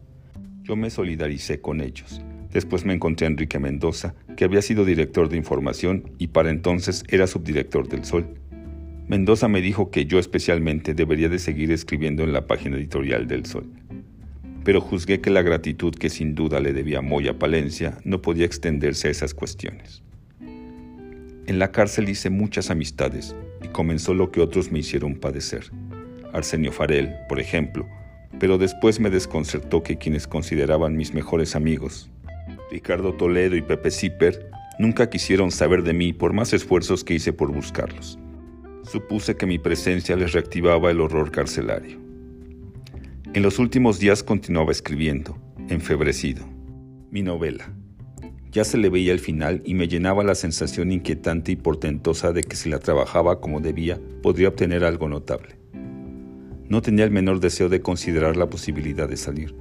Yo 0.63 0.75
me 0.75 0.89
solidaricé 0.89 1.62
con 1.62 1.80
ellos 1.80 2.22
Después 2.56 2.86
me 2.86 2.94
encontré 2.94 3.28
a 3.28 3.30
Enrique 3.32 3.60
Mendoza, 3.60 4.16
que 4.38 4.46
había 4.46 4.62
sido 4.62 4.86
director 4.86 5.28
de 5.28 5.36
información 5.36 6.14
y 6.20 6.28
para 6.28 6.50
entonces 6.50 7.04
era 7.10 7.28
subdirector 7.28 7.90
del 7.90 8.06
Sol. 8.06 8.28
Mendoza 9.10 9.50
me 9.50 9.60
dijo 9.62 9.92
que 9.92 10.06
yo 10.06 10.20
especialmente 10.20 10.94
debería 10.94 11.28
de 11.28 11.38
seguir 11.38 11.70
escribiendo 11.74 12.24
en 12.24 12.32
la 12.32 12.48
página 12.48 12.78
editorial 12.78 13.28
del 13.28 13.46
Sol. 13.46 13.66
Pero 14.64 14.80
juzgué 14.80 15.20
que 15.20 15.32
la 15.32 15.42
gratitud 15.42 15.94
que 15.96 16.10
sin 16.10 16.34
duda 16.34 16.62
le 16.62 16.72
debía 16.72 17.02
Moya 17.02 17.38
Palencia 17.38 17.98
no 18.06 18.22
podía 18.22 18.46
extenderse 18.46 19.10
a 19.10 19.12
esas 19.12 19.34
cuestiones. 19.34 20.02
En 20.40 21.60
la 21.60 21.74
cárcel 21.74 22.08
hice 22.08 22.30
muchas 22.30 22.70
amistades 22.70 23.36
y 23.66 23.68
comenzó 23.68 24.14
lo 24.14 24.32
que 24.32 24.40
otros 24.40 24.72
me 24.72 24.80
hicieron 24.80 25.16
padecer. 25.16 25.72
Arsenio 26.32 26.72
Farel, 26.72 27.16
por 27.28 27.42
ejemplo, 27.42 27.86
pero 28.40 28.58
después 28.58 29.02
me 29.02 29.10
desconcertó 29.10 29.84
que 29.84 29.98
quienes 29.98 30.26
consideraban 30.26 30.96
mis 30.96 31.14
mejores 31.14 31.58
amigos, 31.58 32.10
Ricardo 32.72 33.14
Toledo 33.14 33.56
y 33.56 33.62
Pepe 33.62 33.92
Zipper 33.92 34.50
nunca 34.80 35.10
quisieron 35.10 35.52
saber 35.52 35.84
de 35.84 35.94
mí 35.94 36.14
por 36.14 36.34
más 36.34 36.54
esfuerzos 36.54 37.04
que 37.04 37.14
hice 37.14 37.34
por 37.34 37.52
buscarlos. 37.52 38.20
Supuse 38.84 39.36
que 39.36 39.46
mi 39.46 39.60
presencia 39.60 40.16
les 40.16 40.34
reactivaba 40.34 40.92
el 40.92 41.02
horror 41.02 41.32
carcelario. 41.32 42.00
En 43.34 43.44
los 43.44 43.60
últimos 43.60 44.00
días 44.00 44.24
continuaba 44.24 44.72
escribiendo, 44.72 45.38
enfebrecido, 45.70 46.46
mi 47.12 47.22
novela. 47.22 47.74
Ya 48.52 48.64
se 48.64 48.78
le 48.78 48.90
veía 48.90 49.12
el 49.12 49.20
final 49.20 49.62
y 49.66 49.74
me 49.74 49.88
llenaba 49.88 50.24
la 50.24 50.36
sensación 50.36 50.92
inquietante 50.92 51.52
y 51.52 51.56
portentosa 51.58 52.32
de 52.32 52.44
que 52.44 52.56
si 52.56 52.70
la 52.70 52.80
trabajaba 52.80 53.42
como 53.42 53.60
debía, 53.60 54.00
podría 54.22 54.48
obtener 54.48 54.86
algo 54.86 55.10
notable. 55.10 55.58
No 56.70 56.82
tenía 56.82 57.04
el 57.04 57.12
menor 57.12 57.42
deseo 57.42 57.68
de 57.68 57.82
considerar 57.82 58.38
la 58.38 58.50
posibilidad 58.50 59.10
de 59.10 59.18
salir, 59.18 59.54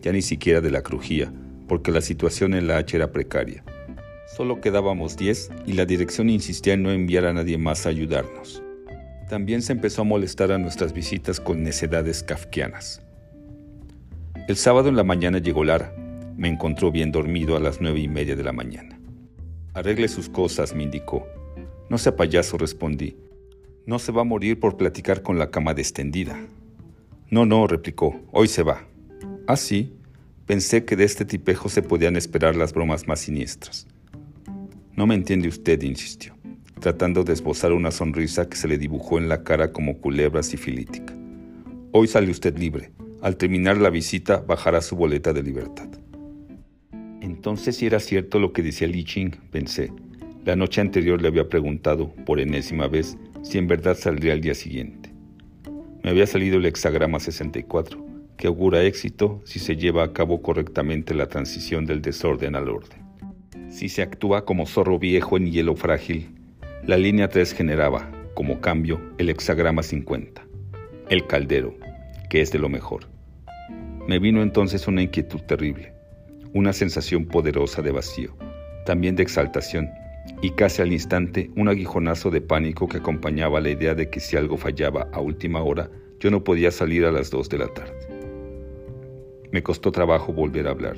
ya 0.00 0.12
ni 0.12 0.22
siquiera 0.22 0.60
de 0.60 0.70
la 0.70 0.82
crujía, 0.82 1.32
porque 1.68 1.90
la 1.90 2.00
situación 2.00 2.54
en 2.54 2.66
la 2.66 2.78
H 2.78 2.96
era 2.96 3.12
precaria. 3.12 3.64
Solo 4.36 4.60
quedábamos 4.60 5.16
10 5.16 5.50
y 5.66 5.72
la 5.72 5.86
dirección 5.86 6.28
insistía 6.28 6.74
en 6.74 6.82
no 6.82 6.90
enviar 6.90 7.24
a 7.24 7.32
nadie 7.32 7.58
más 7.58 7.86
a 7.86 7.90
ayudarnos. 7.90 8.62
También 9.28 9.62
se 9.62 9.72
empezó 9.72 10.02
a 10.02 10.04
molestar 10.04 10.52
a 10.52 10.58
nuestras 10.58 10.92
visitas 10.92 11.40
con 11.40 11.62
necedades 11.62 12.22
kafkianas. 12.22 13.02
El 14.46 14.56
sábado 14.56 14.88
en 14.88 14.96
la 14.96 15.04
mañana 15.04 15.38
llegó 15.38 15.64
Lara. 15.64 15.92
Me 16.36 16.48
encontró 16.48 16.92
bien 16.92 17.10
dormido 17.10 17.56
a 17.56 17.60
las 17.60 17.80
nueve 17.80 17.98
y 17.98 18.08
media 18.08 18.36
de 18.36 18.44
la 18.44 18.52
mañana. 18.52 19.00
Arregle 19.74 20.08
sus 20.08 20.28
cosas, 20.28 20.74
me 20.74 20.84
indicó. 20.84 21.26
No 21.88 21.98
sea 21.98 22.14
payaso, 22.14 22.56
respondí. 22.56 23.16
No 23.86 23.98
se 23.98 24.12
va 24.12 24.22
a 24.22 24.24
morir 24.24 24.60
por 24.60 24.76
platicar 24.76 25.22
con 25.22 25.38
la 25.38 25.50
cama 25.50 25.74
destendida. 25.74 26.38
No, 27.30 27.44
no, 27.46 27.66
replicó. 27.66 28.20
Hoy 28.32 28.48
se 28.48 28.62
va. 28.62 28.86
¿Ah, 29.46 29.56
sí? 29.56 29.92
Pensé 30.46 30.84
que 30.84 30.94
de 30.94 31.02
este 31.02 31.24
tipejo 31.24 31.68
se 31.68 31.82
podían 31.82 32.14
esperar 32.14 32.54
las 32.54 32.72
bromas 32.72 33.08
más 33.08 33.18
siniestras. 33.18 33.88
No 34.94 35.04
me 35.04 35.16
entiende 35.16 35.48
usted, 35.48 35.82
insistió, 35.82 36.36
tratando 36.78 37.24
de 37.24 37.32
esbozar 37.32 37.72
una 37.72 37.90
sonrisa 37.90 38.48
que 38.48 38.56
se 38.56 38.68
le 38.68 38.78
dibujó 38.78 39.18
en 39.18 39.28
la 39.28 39.42
cara 39.42 39.72
como 39.72 39.98
culebra 39.98 40.44
sifilítica. 40.44 41.12
Hoy 41.90 42.06
sale 42.06 42.30
usted 42.30 42.56
libre. 42.56 42.92
Al 43.22 43.36
terminar 43.36 43.78
la 43.78 43.90
visita 43.90 44.36
bajará 44.36 44.80
su 44.82 44.94
boleta 44.94 45.32
de 45.32 45.42
libertad. 45.42 45.88
Entonces 47.20 47.74
si 47.74 47.86
era 47.86 47.98
cierto 47.98 48.38
lo 48.38 48.52
que 48.52 48.62
decía 48.62 48.86
Li 48.86 49.02
Ching, 49.02 49.32
pensé. 49.50 49.90
La 50.44 50.54
noche 50.54 50.80
anterior 50.80 51.20
le 51.20 51.26
había 51.26 51.48
preguntado, 51.48 52.14
por 52.24 52.38
enésima 52.38 52.86
vez, 52.86 53.18
si 53.42 53.58
en 53.58 53.66
verdad 53.66 53.96
saldría 53.98 54.34
al 54.34 54.42
día 54.42 54.54
siguiente. 54.54 55.12
Me 56.04 56.10
había 56.10 56.28
salido 56.28 56.58
el 56.58 56.66
hexagrama 56.66 57.18
64 57.18 58.05
que 58.36 58.46
augura 58.46 58.82
éxito 58.82 59.40
si 59.44 59.58
se 59.58 59.76
lleva 59.76 60.04
a 60.04 60.12
cabo 60.12 60.42
correctamente 60.42 61.14
la 61.14 61.26
transición 61.26 61.86
del 61.86 62.02
desorden 62.02 62.56
al 62.56 62.68
orden. 62.68 63.00
Si 63.70 63.88
se 63.88 64.02
actúa 64.02 64.44
como 64.44 64.66
zorro 64.66 64.98
viejo 64.98 65.36
en 65.36 65.50
hielo 65.50 65.76
frágil, 65.76 66.30
la 66.84 66.96
línea 66.96 67.28
3 67.28 67.52
generaba, 67.52 68.10
como 68.34 68.60
cambio, 68.60 69.00
el 69.18 69.30
hexagrama 69.30 69.82
50, 69.82 70.46
el 71.08 71.26
caldero, 71.26 71.74
que 72.30 72.40
es 72.42 72.52
de 72.52 72.58
lo 72.58 72.68
mejor. 72.68 73.08
Me 74.06 74.18
vino 74.18 74.42
entonces 74.42 74.86
una 74.86 75.02
inquietud 75.02 75.40
terrible, 75.40 75.92
una 76.54 76.72
sensación 76.72 77.26
poderosa 77.26 77.82
de 77.82 77.90
vacío, 77.90 78.36
también 78.84 79.16
de 79.16 79.22
exaltación, 79.22 79.90
y 80.42 80.50
casi 80.50 80.82
al 80.82 80.92
instante 80.92 81.50
un 81.56 81.68
aguijonazo 81.68 82.30
de 82.30 82.40
pánico 82.40 82.88
que 82.88 82.98
acompañaba 82.98 83.60
la 83.60 83.70
idea 83.70 83.94
de 83.94 84.10
que 84.10 84.20
si 84.20 84.36
algo 84.36 84.56
fallaba 84.56 85.08
a 85.12 85.20
última 85.20 85.62
hora, 85.62 85.90
yo 86.20 86.30
no 86.30 86.44
podía 86.44 86.70
salir 86.70 87.04
a 87.04 87.12
las 87.12 87.30
2 87.30 87.48
de 87.48 87.58
la 87.58 87.68
tarde. 87.68 88.15
Me 89.52 89.62
costó 89.62 89.92
trabajo 89.92 90.32
volver 90.32 90.66
a 90.66 90.70
hablar. 90.70 90.96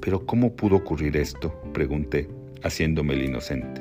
¿Pero 0.00 0.26
cómo 0.26 0.56
pudo 0.56 0.76
ocurrir 0.76 1.16
esto? 1.16 1.54
pregunté, 1.72 2.28
haciéndome 2.62 3.14
el 3.14 3.22
inocente. 3.22 3.80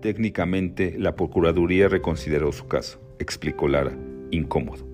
Técnicamente, 0.00 0.96
la 0.98 1.16
Procuraduría 1.16 1.88
reconsideró 1.88 2.52
su 2.52 2.66
caso, 2.66 3.00
explicó 3.18 3.68
Lara, 3.68 3.96
incómodo. 4.30 4.86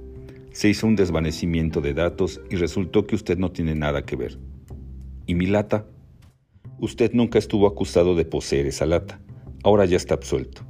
Se 0.52 0.68
hizo 0.68 0.86
un 0.86 0.96
desvanecimiento 0.96 1.80
de 1.80 1.94
datos 1.94 2.40
y 2.50 2.56
resultó 2.56 3.06
que 3.06 3.14
usted 3.14 3.38
no 3.38 3.52
tiene 3.52 3.74
nada 3.74 4.04
que 4.04 4.16
ver. 4.16 4.38
¿Y 5.26 5.34
mi 5.34 5.46
lata? 5.46 5.86
Usted 6.78 7.12
nunca 7.14 7.38
estuvo 7.38 7.66
acusado 7.66 8.14
de 8.14 8.24
poseer 8.24 8.66
esa 8.66 8.86
lata. 8.86 9.20
Ahora 9.62 9.84
ya 9.84 9.96
está 9.96 10.14
absuelto. 10.14 10.62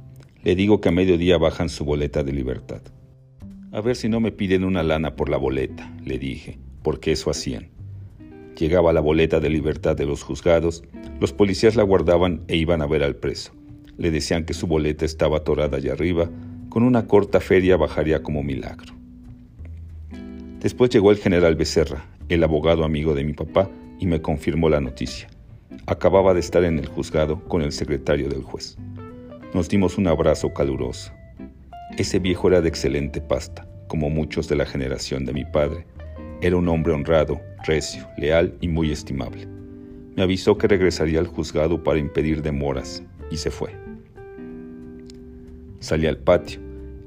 Le 0.43 0.55
digo 0.55 0.79
que 0.79 0.89
a 0.89 0.91
mediodía 0.91 1.37
bajan 1.37 1.69
su 1.69 1.85
boleta 1.85 2.23
de 2.23 2.33
libertad. 2.33 2.81
A 3.71 3.81
ver 3.81 3.95
si 3.95 4.09
no 4.09 4.19
me 4.19 4.31
piden 4.31 4.63
una 4.63 4.83
lana 4.83 5.15
por 5.15 5.29
la 5.29 5.37
boleta, 5.37 5.91
le 6.03 6.19
dije, 6.19 6.59
porque 6.83 7.11
eso 7.11 7.31
hacían. 7.31 7.69
Llegaba 8.57 8.93
la 8.93 9.01
boleta 9.01 9.39
de 9.39 9.49
libertad 9.49 9.95
de 9.95 10.05
los 10.05 10.21
juzgados, 10.21 10.83
los 11.19 11.33
policías 11.33 11.75
la 11.75 11.83
guardaban 11.83 12.43
e 12.47 12.57
iban 12.57 12.81
a 12.81 12.85
ver 12.85 13.03
al 13.03 13.15
preso. 13.15 13.53
Le 13.97 14.11
decían 14.11 14.45
que 14.45 14.53
su 14.53 14.67
boleta 14.67 15.05
estaba 15.05 15.37
atorada 15.37 15.77
allá 15.77 15.93
arriba, 15.93 16.29
con 16.69 16.83
una 16.83 17.07
corta 17.07 17.39
feria 17.39 17.77
bajaría 17.77 18.21
como 18.21 18.43
milagro. 18.43 18.93
Después 20.59 20.89
llegó 20.91 21.11
el 21.11 21.17
general 21.17 21.55
Becerra, 21.55 22.05
el 22.29 22.43
abogado 22.43 22.83
amigo 22.83 23.13
de 23.13 23.23
mi 23.23 23.33
papá, 23.33 23.69
y 23.99 24.07
me 24.07 24.21
confirmó 24.21 24.69
la 24.69 24.81
noticia. 24.81 25.29
Acababa 25.85 26.33
de 26.33 26.39
estar 26.39 26.63
en 26.63 26.79
el 26.79 26.87
juzgado 26.87 27.43
con 27.45 27.61
el 27.61 27.71
secretario 27.71 28.29
del 28.29 28.43
juez. 28.43 28.77
Nos 29.53 29.69
dimos 29.69 29.97
un 29.97 30.07
abrazo 30.07 30.53
caluroso. 30.53 31.11
Ese 31.97 32.19
viejo 32.19 32.47
era 32.47 32.61
de 32.61 32.69
excelente 32.69 33.21
pasta, 33.21 33.67
como 33.87 34.09
muchos 34.09 34.47
de 34.47 34.55
la 34.55 34.65
generación 34.65 35.25
de 35.25 35.33
mi 35.33 35.45
padre. 35.45 35.85
Era 36.43 36.57
un 36.57 36.67
hombre 36.67 36.91
honrado, 36.91 37.39
recio, 37.65 38.05
leal 38.17 38.57
y 38.59 38.67
muy 38.67 38.91
estimable. 38.91 39.47
Me 40.17 40.23
avisó 40.23 40.57
que 40.57 40.67
regresaría 40.67 41.19
al 41.19 41.27
juzgado 41.27 41.81
para 41.81 41.99
impedir 41.99 42.41
demoras 42.41 43.01
y 43.31 43.37
se 43.37 43.49
fue. 43.49 43.69
Salí 45.79 46.05
al 46.05 46.17
patio. 46.17 46.59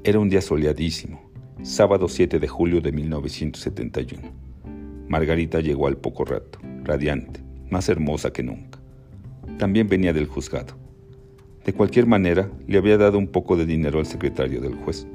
Era 0.03 0.17
un 0.17 0.27
día 0.27 0.41
soleadísimo, 0.41 1.21
sábado 1.61 2.07
7 2.07 2.39
de 2.39 2.47
julio 2.47 2.81
de 2.81 2.91
1971. 2.91 4.23
Margarita 5.07 5.59
llegó 5.59 5.85
al 5.85 5.97
poco 5.97 6.25
rato, 6.25 6.57
radiante, 6.83 7.39
más 7.69 7.89
hermosa 7.89 8.33
que 8.33 8.41
nunca. 8.41 8.79
También 9.59 9.87
venía 9.87 10.13
del 10.13 10.25
juzgado. 10.25 10.73
De 11.63 11.73
cualquier 11.73 12.07
manera, 12.07 12.49
le 12.65 12.79
había 12.79 12.97
dado 12.97 13.19
un 13.19 13.27
poco 13.27 13.55
de 13.55 13.67
dinero 13.67 13.99
al 13.99 14.07
secretario 14.07 14.61
del 14.61 14.73
juez. 14.73 15.05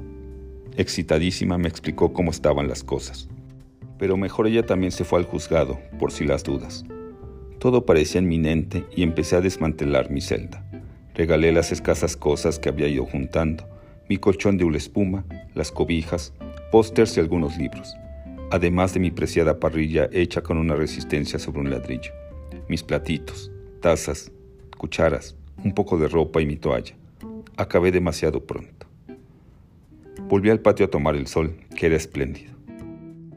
Excitadísima 0.77 1.57
me 1.57 1.67
explicó 1.67 2.13
cómo 2.13 2.31
estaban 2.31 2.69
las 2.69 2.85
cosas. 2.85 3.27
Pero 4.03 4.17
mejor 4.17 4.47
ella 4.47 4.65
también 4.65 4.91
se 4.91 5.05
fue 5.05 5.19
al 5.19 5.25
juzgado, 5.25 5.79
por 5.97 6.11
si 6.11 6.25
las 6.25 6.43
dudas. 6.43 6.83
Todo 7.57 7.85
parecía 7.85 8.19
inminente 8.19 8.83
y 8.93 9.01
empecé 9.01 9.37
a 9.37 9.39
desmantelar 9.39 10.11
mi 10.11 10.19
celda. 10.19 10.69
Regalé 11.15 11.53
las 11.53 11.71
escasas 11.71 12.17
cosas 12.17 12.59
que 12.59 12.67
había 12.67 12.89
ido 12.89 13.05
juntando, 13.05 13.65
mi 14.09 14.17
colchón 14.17 14.57
de 14.57 14.65
una 14.65 14.75
espuma, 14.75 15.23
las 15.55 15.71
cobijas, 15.71 16.33
pósters 16.69 17.15
y 17.15 17.21
algunos 17.21 17.57
libros, 17.57 17.95
además 18.51 18.93
de 18.93 18.99
mi 18.99 19.09
preciada 19.09 19.57
parrilla 19.57 20.09
hecha 20.11 20.43
con 20.43 20.57
una 20.57 20.75
resistencia 20.75 21.39
sobre 21.39 21.61
un 21.61 21.69
ladrillo, 21.69 22.11
mis 22.67 22.83
platitos, 22.83 23.53
tazas, 23.79 24.33
cucharas, 24.77 25.37
un 25.63 25.73
poco 25.73 25.97
de 25.97 26.09
ropa 26.09 26.41
y 26.41 26.45
mi 26.45 26.57
toalla. 26.57 26.93
Acabé 27.55 27.93
demasiado 27.93 28.43
pronto. 28.43 28.85
Volví 30.27 30.49
al 30.49 30.59
patio 30.59 30.87
a 30.87 30.89
tomar 30.89 31.15
el 31.15 31.27
sol, 31.27 31.55
que 31.77 31.85
era 31.85 31.95
espléndido. 31.95 32.52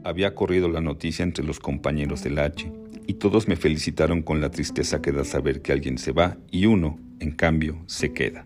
Había 0.07 0.35
corrido 0.35 0.69
la 0.69 0.79
noticia 0.79 1.23
entre 1.23 1.43
los 1.43 1.59
compañeros 1.59 2.23
del 2.23 2.39
H 2.39 2.71
y 3.07 3.15
todos 3.15 3.49
me 3.49 3.57
felicitaron 3.57 4.21
con 4.21 4.39
la 4.39 4.49
tristeza 4.49 5.01
que 5.01 5.11
da 5.11 5.25
saber 5.25 5.61
que 5.61 5.73
alguien 5.73 5.97
se 5.97 6.13
va 6.13 6.37
y 6.49 6.65
uno, 6.65 6.97
en 7.19 7.31
cambio, 7.31 7.83
se 7.87 8.13
queda. 8.13 8.45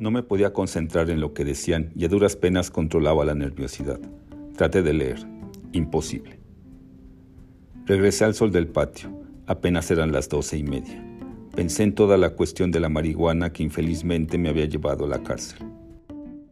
No 0.00 0.10
me 0.10 0.24
podía 0.24 0.52
concentrar 0.52 1.08
en 1.08 1.20
lo 1.20 1.34
que 1.34 1.44
decían 1.44 1.92
y 1.94 2.04
a 2.04 2.08
duras 2.08 2.34
penas 2.34 2.72
controlaba 2.72 3.24
la 3.24 3.36
nerviosidad. 3.36 4.00
Traté 4.56 4.82
de 4.82 4.92
leer. 4.92 5.24
Imposible. 5.70 6.40
Regresé 7.84 8.24
al 8.24 8.34
sol 8.34 8.50
del 8.50 8.66
patio. 8.66 9.08
Apenas 9.46 9.88
eran 9.92 10.10
las 10.10 10.28
doce 10.28 10.58
y 10.58 10.64
media. 10.64 11.00
Pensé 11.54 11.84
en 11.84 11.94
toda 11.94 12.16
la 12.16 12.30
cuestión 12.30 12.72
de 12.72 12.80
la 12.80 12.88
marihuana 12.88 13.52
que 13.52 13.62
infelizmente 13.62 14.36
me 14.36 14.48
había 14.48 14.64
llevado 14.64 15.04
a 15.04 15.08
la 15.08 15.22
cárcel. 15.22 15.60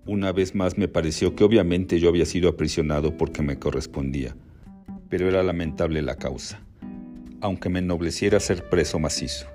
Una 0.07 0.33
vez 0.33 0.55
más 0.55 0.77
me 0.77 0.87
pareció 0.87 1.35
que 1.35 1.45
obviamente 1.45 1.99
yo 1.99 2.11
había 2.11 2.27
sido 2.27 2.51
aprisionado 2.51 3.17
porque 3.17 3.41
me 3.41 3.59
correspondía, 3.59 4.37
pero 5.09 5.27
era 5.31 5.43
lamentable 5.43 6.03
la 6.03 6.17
causa, 6.17 6.61
aunque 7.41 7.71
me 7.71 7.79
ennobleciera 7.79 8.39
ser 8.39 8.69
preso 8.69 8.99
macizo. 8.99 9.47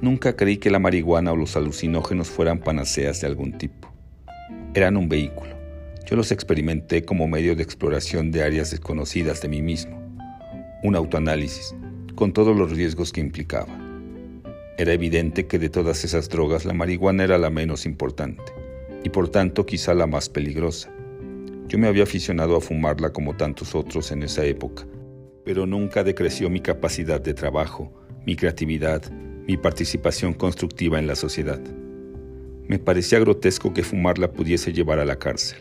Nunca 0.00 0.36
creí 0.36 0.58
que 0.58 0.70
la 0.70 0.78
marihuana 0.78 1.32
o 1.32 1.36
los 1.36 1.56
alucinógenos 1.56 2.28
fueran 2.28 2.60
panaceas 2.60 3.20
de 3.20 3.26
algún 3.26 3.58
tipo. 3.58 3.92
Eran 4.74 4.96
un 4.96 5.08
vehículo. 5.08 5.50
Yo 6.08 6.14
los 6.14 6.30
experimenté 6.30 7.04
como 7.04 7.26
medio 7.26 7.56
de 7.56 7.64
exploración 7.64 8.30
de 8.30 8.44
áreas 8.44 8.70
desconocidas 8.70 9.42
de 9.42 9.48
mí 9.48 9.62
mismo. 9.62 10.00
Un 10.84 10.94
autoanálisis, 10.94 11.74
con 12.14 12.32
todos 12.32 12.56
los 12.56 12.70
riesgos 12.70 13.10
que 13.10 13.20
implicaba. 13.20 13.76
Era 14.76 14.92
evidente 14.92 15.48
que 15.48 15.58
de 15.58 15.70
todas 15.70 16.04
esas 16.04 16.28
drogas 16.28 16.64
la 16.64 16.72
marihuana 16.72 17.24
era 17.24 17.36
la 17.36 17.50
menos 17.50 17.84
importante 17.84 18.67
y 19.04 19.10
por 19.10 19.28
tanto 19.28 19.66
quizá 19.66 19.94
la 19.94 20.06
más 20.06 20.28
peligrosa. 20.28 20.90
Yo 21.66 21.78
me 21.78 21.86
había 21.86 22.04
aficionado 22.04 22.56
a 22.56 22.60
fumarla 22.60 23.12
como 23.12 23.36
tantos 23.36 23.74
otros 23.74 24.10
en 24.10 24.22
esa 24.22 24.44
época, 24.44 24.86
pero 25.44 25.66
nunca 25.66 26.04
decreció 26.04 26.48
mi 26.50 26.60
capacidad 26.60 27.20
de 27.20 27.34
trabajo, 27.34 27.92
mi 28.26 28.36
creatividad, 28.36 29.10
mi 29.46 29.56
participación 29.56 30.34
constructiva 30.34 30.98
en 30.98 31.06
la 31.06 31.14
sociedad. 31.14 31.60
Me 32.66 32.78
parecía 32.78 33.18
grotesco 33.18 33.72
que 33.72 33.82
fumarla 33.82 34.32
pudiese 34.32 34.72
llevar 34.72 34.98
a 34.98 35.04
la 35.04 35.18
cárcel. 35.18 35.58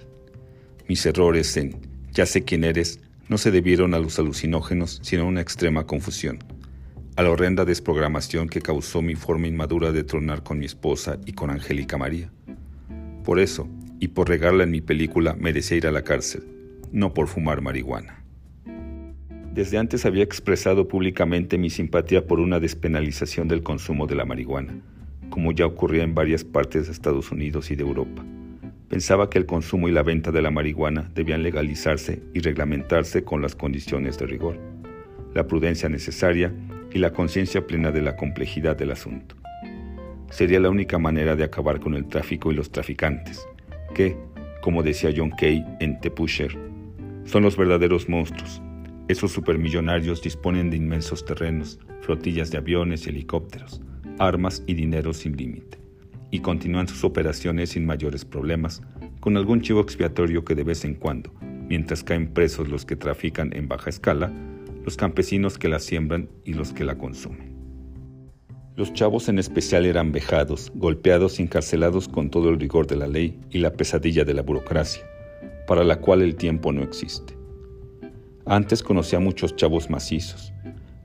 Mis 0.87 1.05
errores 1.05 1.55
en 1.57 1.79
ya 2.11 2.25
sé 2.25 2.43
quién 2.43 2.63
eres 2.63 2.99
no 3.29 3.37
se 3.37 3.51
debieron 3.51 3.93
a 3.93 3.99
los 3.99 4.19
alucinógenos, 4.19 4.99
sino 5.03 5.23
a 5.23 5.27
una 5.27 5.41
extrema 5.41 5.85
confusión 5.85 6.39
a 7.17 7.23
la 7.23 7.31
horrenda 7.31 7.65
desprogramación 7.65 8.47
que 8.47 8.61
causó 8.61 9.01
mi 9.01 9.15
forma 9.15 9.47
inmadura 9.47 9.91
de 9.91 10.03
tronar 10.03 10.43
con 10.43 10.59
mi 10.59 10.67
esposa 10.67 11.17
y 11.25 11.33
con 11.33 11.49
Angélica 11.49 11.97
María. 11.97 12.31
Por 13.27 13.41
eso, 13.41 13.67
y 13.99 14.07
por 14.07 14.29
regarla 14.29 14.63
en 14.63 14.71
mi 14.71 14.79
película, 14.79 15.35
merecía 15.37 15.75
ir 15.75 15.87
a 15.87 15.91
la 15.91 16.03
cárcel, 16.03 16.43
no 16.93 17.13
por 17.13 17.27
fumar 17.27 17.59
marihuana. 17.59 18.23
Desde 19.53 19.77
antes 19.77 20.05
había 20.05 20.23
expresado 20.23 20.87
públicamente 20.87 21.57
mi 21.57 21.69
simpatía 21.69 22.25
por 22.25 22.39
una 22.39 22.61
despenalización 22.61 23.49
del 23.49 23.63
consumo 23.63 24.07
de 24.07 24.15
la 24.15 24.23
marihuana, 24.23 24.79
como 25.29 25.51
ya 25.51 25.65
ocurría 25.65 26.03
en 26.03 26.15
varias 26.15 26.45
partes 26.45 26.85
de 26.85 26.93
Estados 26.93 27.29
Unidos 27.29 27.69
y 27.69 27.75
de 27.75 27.83
Europa. 27.83 28.23
Pensaba 28.87 29.29
que 29.29 29.39
el 29.39 29.45
consumo 29.45 29.89
y 29.89 29.91
la 29.91 30.03
venta 30.03 30.31
de 30.31 30.41
la 30.41 30.49
marihuana 30.49 31.11
debían 31.13 31.43
legalizarse 31.43 32.23
y 32.33 32.39
reglamentarse 32.39 33.25
con 33.25 33.41
las 33.41 33.55
condiciones 33.55 34.17
de 34.17 34.25
rigor, 34.25 34.57
la 35.33 35.47
prudencia 35.47 35.89
necesaria 35.89 36.53
y 36.93 36.99
la 36.99 37.11
conciencia 37.11 37.67
plena 37.67 37.91
de 37.91 38.03
la 38.03 38.15
complejidad 38.15 38.77
del 38.77 38.91
asunto. 38.91 39.35
Sería 40.29 40.59
la 40.59 40.69
única 40.69 40.97
manera 40.97 41.35
de 41.35 41.43
acabar 41.43 41.79
con 41.79 41.93
el 41.93 42.05
tráfico 42.05 42.51
y 42.51 42.55
los 42.55 42.71
traficantes, 42.71 43.47
que, 43.95 44.17
como 44.61 44.83
decía 44.83 45.13
John 45.15 45.31
Kay 45.31 45.63
en 45.79 45.99
The 46.01 46.11
Pusher, 46.11 46.57
son 47.25 47.43
los 47.43 47.57
verdaderos 47.57 48.09
monstruos. 48.09 48.61
Esos 49.07 49.31
supermillonarios 49.31 50.21
disponen 50.21 50.69
de 50.69 50.77
inmensos 50.77 51.25
terrenos, 51.25 51.79
flotillas 52.01 52.51
de 52.51 52.57
aviones 52.57 53.05
y 53.05 53.09
helicópteros, 53.09 53.81
armas 54.19 54.63
y 54.67 54.73
dinero 54.73 55.13
sin 55.13 55.37
límite, 55.37 55.79
y 56.29 56.39
continúan 56.39 56.87
sus 56.87 57.03
operaciones 57.03 57.71
sin 57.71 57.85
mayores 57.85 58.25
problemas, 58.25 58.81
con 59.21 59.37
algún 59.37 59.61
chivo 59.61 59.81
expiatorio 59.81 60.43
que 60.43 60.55
de 60.55 60.63
vez 60.63 60.83
en 60.83 60.95
cuando, 60.95 61.33
mientras 61.69 62.03
caen 62.03 62.33
presos 62.33 62.67
los 62.67 62.85
que 62.85 62.95
trafican 62.95 63.55
en 63.55 63.67
baja 63.67 63.89
escala, 63.89 64.31
los 64.83 64.97
campesinos 64.97 65.57
que 65.57 65.69
la 65.69 65.79
siembran 65.79 66.29
y 66.45 66.53
los 66.53 66.73
que 66.73 66.85
la 66.85 66.97
consumen. 66.97 67.56
Los 68.77 68.93
chavos 68.93 69.27
en 69.27 69.39
especial 69.39 69.87
eran 69.87 70.11
vejados, 70.11 70.71
golpeados 70.75 71.39
y 71.39 71.41
encarcelados 71.41 72.07
con 72.07 72.29
todo 72.29 72.49
el 72.49 72.59
rigor 72.59 72.85
de 72.85 72.95
la 72.95 73.07
ley 73.07 73.39
y 73.49 73.57
la 73.57 73.73
pesadilla 73.73 74.23
de 74.23 74.35
la 74.35 74.43
burocracia, 74.43 75.01
para 75.65 75.83
la 75.83 75.99
cual 75.99 76.21
el 76.21 76.35
tiempo 76.35 76.71
no 76.71 76.83
existe. 76.83 77.35
Antes 78.45 78.83
conocía 78.83 79.17
a 79.17 79.21
muchos 79.21 79.55
chavos 79.55 79.89
macizos, 79.89 80.53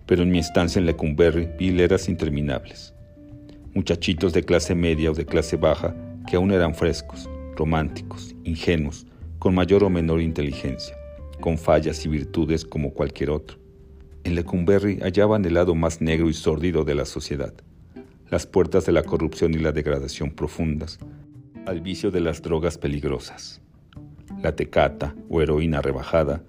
pero 0.05 0.23
en 0.23 0.31
mi 0.31 0.39
estancia 0.39 0.81
en 0.81 0.85
Lecumberri 0.85 1.49
vi 1.59 1.69
hileras 1.69 2.11
interminables. 2.11 2.93
Muchachitos 3.73 4.35
de 4.35 4.43
clase 4.43 4.75
media 4.75 5.11
o 5.11 5.15
de 5.15 5.25
clase 5.25 5.57
baja 5.57 5.97
que 6.29 6.37
aún 6.37 6.53
eran 6.53 6.75
frescos, 6.75 7.27
románticos, 7.57 8.37
ingenuos, 8.45 9.07
con 9.39 9.55
mayor 9.55 9.83
o 9.83 9.89
menor 9.89 10.21
inteligencia, 10.21 10.95
con 11.41 11.57
fallas 11.57 12.05
y 12.05 12.11
virtudes 12.11 12.67
como 12.67 12.93
cualquier 12.93 13.31
otro, 13.31 13.62
en 14.25 14.35
Lecumberri 14.35 14.99
hallaban 15.01 15.45
el 15.45 15.55
lado 15.55 15.75
más 15.75 16.01
negro 16.01 16.29
y 16.29 16.35
sórdido 16.35 16.85
de 16.85 16.95
la 16.95 17.05
sociedad, 17.05 17.53
las 18.31 18.47
puertas 18.47 18.87
de 18.87 18.93
la 18.93 19.03
corrupción 19.03 19.55
y 19.55 19.59
la 19.59 19.73
degradación 19.73 20.31
profundas, 20.31 20.99
al 21.67 21.81
vicio 21.81 22.11
de 22.11 22.21
las 22.21 22.43
drogas 22.43 22.79
peligrosas, 22.79 23.61
la 24.43 24.55
tecata 24.55 25.15
o 25.29 25.43
heroína 25.43 25.83
rebajada, 25.83 26.43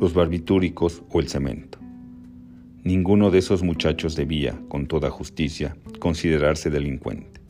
los 0.00 0.14
barbitúricos 0.14 1.02
o 1.10 1.20
el 1.20 1.28
cemento. 1.28 1.78
Ninguno 2.84 3.30
de 3.30 3.38
esos 3.38 3.62
muchachos 3.62 4.14
debía, 4.14 4.60
con 4.68 4.86
toda 4.86 5.10
justicia, 5.10 5.76
considerarse 5.98 6.70
delincuente, 6.70 7.40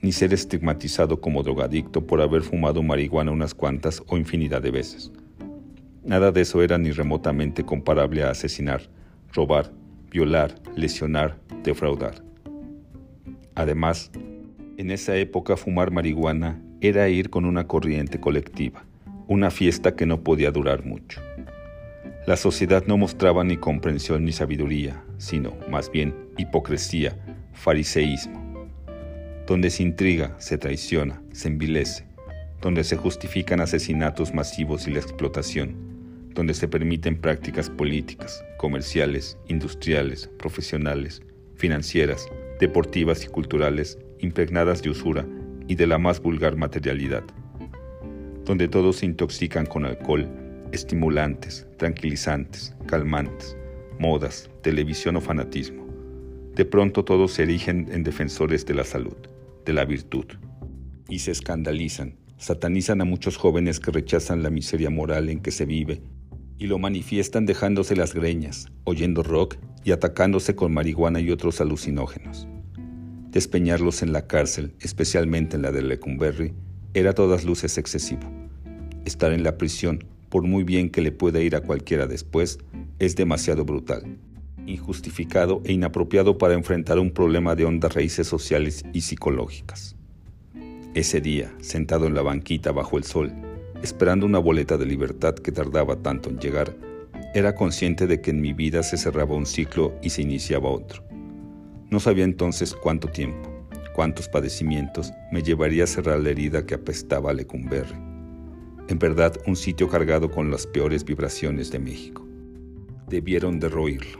ni 0.00 0.12
ser 0.12 0.32
estigmatizado 0.32 1.20
como 1.20 1.42
drogadicto 1.42 2.06
por 2.06 2.20
haber 2.20 2.42
fumado 2.42 2.82
marihuana 2.82 3.32
unas 3.32 3.54
cuantas 3.54 4.02
o 4.06 4.16
infinidad 4.16 4.62
de 4.62 4.70
veces 4.70 5.10
Nada 6.04 6.30
de 6.32 6.42
eso 6.42 6.62
era 6.62 6.76
ni 6.76 6.90
remotamente 6.90 7.64
comparable 7.64 8.24
a 8.24 8.30
asesinar, 8.30 8.82
robar, 9.32 9.72
violar, 10.10 10.54
lesionar, 10.76 11.38
defraudar. 11.62 12.22
Además, 13.54 14.10
en 14.76 14.90
esa 14.90 15.16
época 15.16 15.56
fumar 15.56 15.90
marihuana 15.90 16.60
era 16.82 17.08
ir 17.08 17.30
con 17.30 17.46
una 17.46 17.66
corriente 17.66 18.20
colectiva, 18.20 18.84
una 19.28 19.50
fiesta 19.50 19.96
que 19.96 20.04
no 20.04 20.22
podía 20.22 20.50
durar 20.50 20.84
mucho. 20.84 21.22
La 22.26 22.36
sociedad 22.36 22.84
no 22.86 22.98
mostraba 22.98 23.42
ni 23.42 23.56
comprensión 23.56 24.26
ni 24.26 24.32
sabiduría, 24.32 25.02
sino, 25.16 25.54
más 25.70 25.90
bien, 25.90 26.14
hipocresía, 26.36 27.16
fariseísmo. 27.54 28.68
Donde 29.46 29.70
se 29.70 29.82
intriga, 29.82 30.34
se 30.38 30.58
traiciona, 30.58 31.22
se 31.32 31.48
envilece, 31.48 32.04
donde 32.60 32.84
se 32.84 32.96
justifican 32.96 33.60
asesinatos 33.60 34.34
masivos 34.34 34.86
y 34.86 34.90
la 34.90 35.00
explotación, 35.00 35.93
donde 36.34 36.52
se 36.52 36.68
permiten 36.68 37.16
prácticas 37.16 37.70
políticas, 37.70 38.44
comerciales, 38.58 39.38
industriales, 39.48 40.28
profesionales, 40.36 41.22
financieras, 41.54 42.26
deportivas 42.60 43.24
y 43.24 43.28
culturales 43.28 43.98
impregnadas 44.18 44.82
de 44.82 44.90
usura 44.90 45.26
y 45.68 45.76
de 45.76 45.86
la 45.86 45.98
más 45.98 46.20
vulgar 46.20 46.56
materialidad, 46.56 47.22
donde 48.44 48.68
todos 48.68 48.96
se 48.96 49.06
intoxican 49.06 49.64
con 49.64 49.84
alcohol, 49.84 50.28
estimulantes, 50.72 51.66
tranquilizantes, 51.78 52.74
calmantes, 52.86 53.56
modas, 53.98 54.50
televisión 54.62 55.16
o 55.16 55.20
fanatismo. 55.20 55.86
De 56.54 56.64
pronto 56.64 57.04
todos 57.04 57.32
se 57.32 57.44
erigen 57.44 57.88
en 57.92 58.02
defensores 58.02 58.66
de 58.66 58.74
la 58.74 58.84
salud, 58.84 59.16
de 59.64 59.72
la 59.72 59.84
virtud, 59.84 60.26
y 61.08 61.20
se 61.20 61.30
escandalizan, 61.30 62.16
satanizan 62.38 63.00
a 63.00 63.04
muchos 63.04 63.36
jóvenes 63.36 63.78
que 63.78 63.90
rechazan 63.90 64.42
la 64.42 64.50
miseria 64.50 64.90
moral 64.90 65.28
en 65.28 65.40
que 65.40 65.50
se 65.50 65.64
vive 65.64 66.02
y 66.58 66.66
lo 66.66 66.78
manifiestan 66.78 67.46
dejándose 67.46 67.96
las 67.96 68.14
greñas, 68.14 68.68
oyendo 68.84 69.22
rock 69.22 69.56
y 69.84 69.92
atacándose 69.92 70.54
con 70.54 70.72
marihuana 70.72 71.20
y 71.20 71.30
otros 71.30 71.60
alucinógenos. 71.60 72.48
Despeñarlos 73.30 74.02
en 74.02 74.12
la 74.12 74.26
cárcel, 74.26 74.74
especialmente 74.80 75.56
en 75.56 75.62
la 75.62 75.72
de 75.72 75.82
Lecumberri, 75.82 76.52
era 76.94 77.10
a 77.10 77.14
todas 77.14 77.44
luces 77.44 77.76
excesivo. 77.78 78.22
Estar 79.04 79.32
en 79.32 79.42
la 79.42 79.58
prisión, 79.58 80.04
por 80.28 80.44
muy 80.44 80.64
bien 80.64 80.88
que 80.90 81.02
le 81.02 81.12
pueda 81.12 81.40
ir 81.40 81.56
a 81.56 81.60
cualquiera 81.60 82.06
después, 82.06 82.58
es 82.98 83.16
demasiado 83.16 83.64
brutal, 83.64 84.18
injustificado 84.66 85.60
e 85.64 85.72
inapropiado 85.72 86.38
para 86.38 86.54
enfrentar 86.54 86.98
un 86.98 87.10
problema 87.10 87.54
de 87.56 87.64
hondas 87.64 87.94
raíces 87.94 88.28
sociales 88.28 88.84
y 88.92 89.00
psicológicas. 89.00 89.96
Ese 90.94 91.20
día, 91.20 91.52
sentado 91.60 92.06
en 92.06 92.14
la 92.14 92.22
banquita 92.22 92.70
bajo 92.70 92.96
el 92.96 93.04
sol, 93.04 93.32
esperando 93.84 94.24
una 94.24 94.38
boleta 94.38 94.78
de 94.78 94.86
libertad 94.86 95.34
que 95.34 95.52
tardaba 95.52 95.96
tanto 95.96 96.30
en 96.30 96.38
llegar, 96.38 96.74
era 97.34 97.54
consciente 97.54 98.06
de 98.06 98.22
que 98.22 98.30
en 98.30 98.40
mi 98.40 98.54
vida 98.54 98.82
se 98.82 98.96
cerraba 98.96 99.36
un 99.36 99.44
ciclo 99.44 99.94
y 100.02 100.08
se 100.08 100.22
iniciaba 100.22 100.70
otro. 100.70 101.04
No 101.90 102.00
sabía 102.00 102.24
entonces 102.24 102.72
cuánto 102.74 103.08
tiempo, 103.08 103.46
cuántos 103.94 104.26
padecimientos 104.26 105.12
me 105.30 105.42
llevaría 105.42 105.84
a 105.84 105.86
cerrar 105.86 106.20
la 106.20 106.30
herida 106.30 106.64
que 106.64 106.74
apestaba 106.74 107.30
a 107.30 107.34
Lecumberri. 107.34 107.94
En 108.88 108.98
verdad, 108.98 109.36
un 109.46 109.54
sitio 109.54 109.86
cargado 109.90 110.30
con 110.30 110.50
las 110.50 110.66
peores 110.66 111.04
vibraciones 111.04 111.70
de 111.70 111.78
México. 111.78 112.26
Debieron 113.10 113.60
derroirlo. 113.60 114.18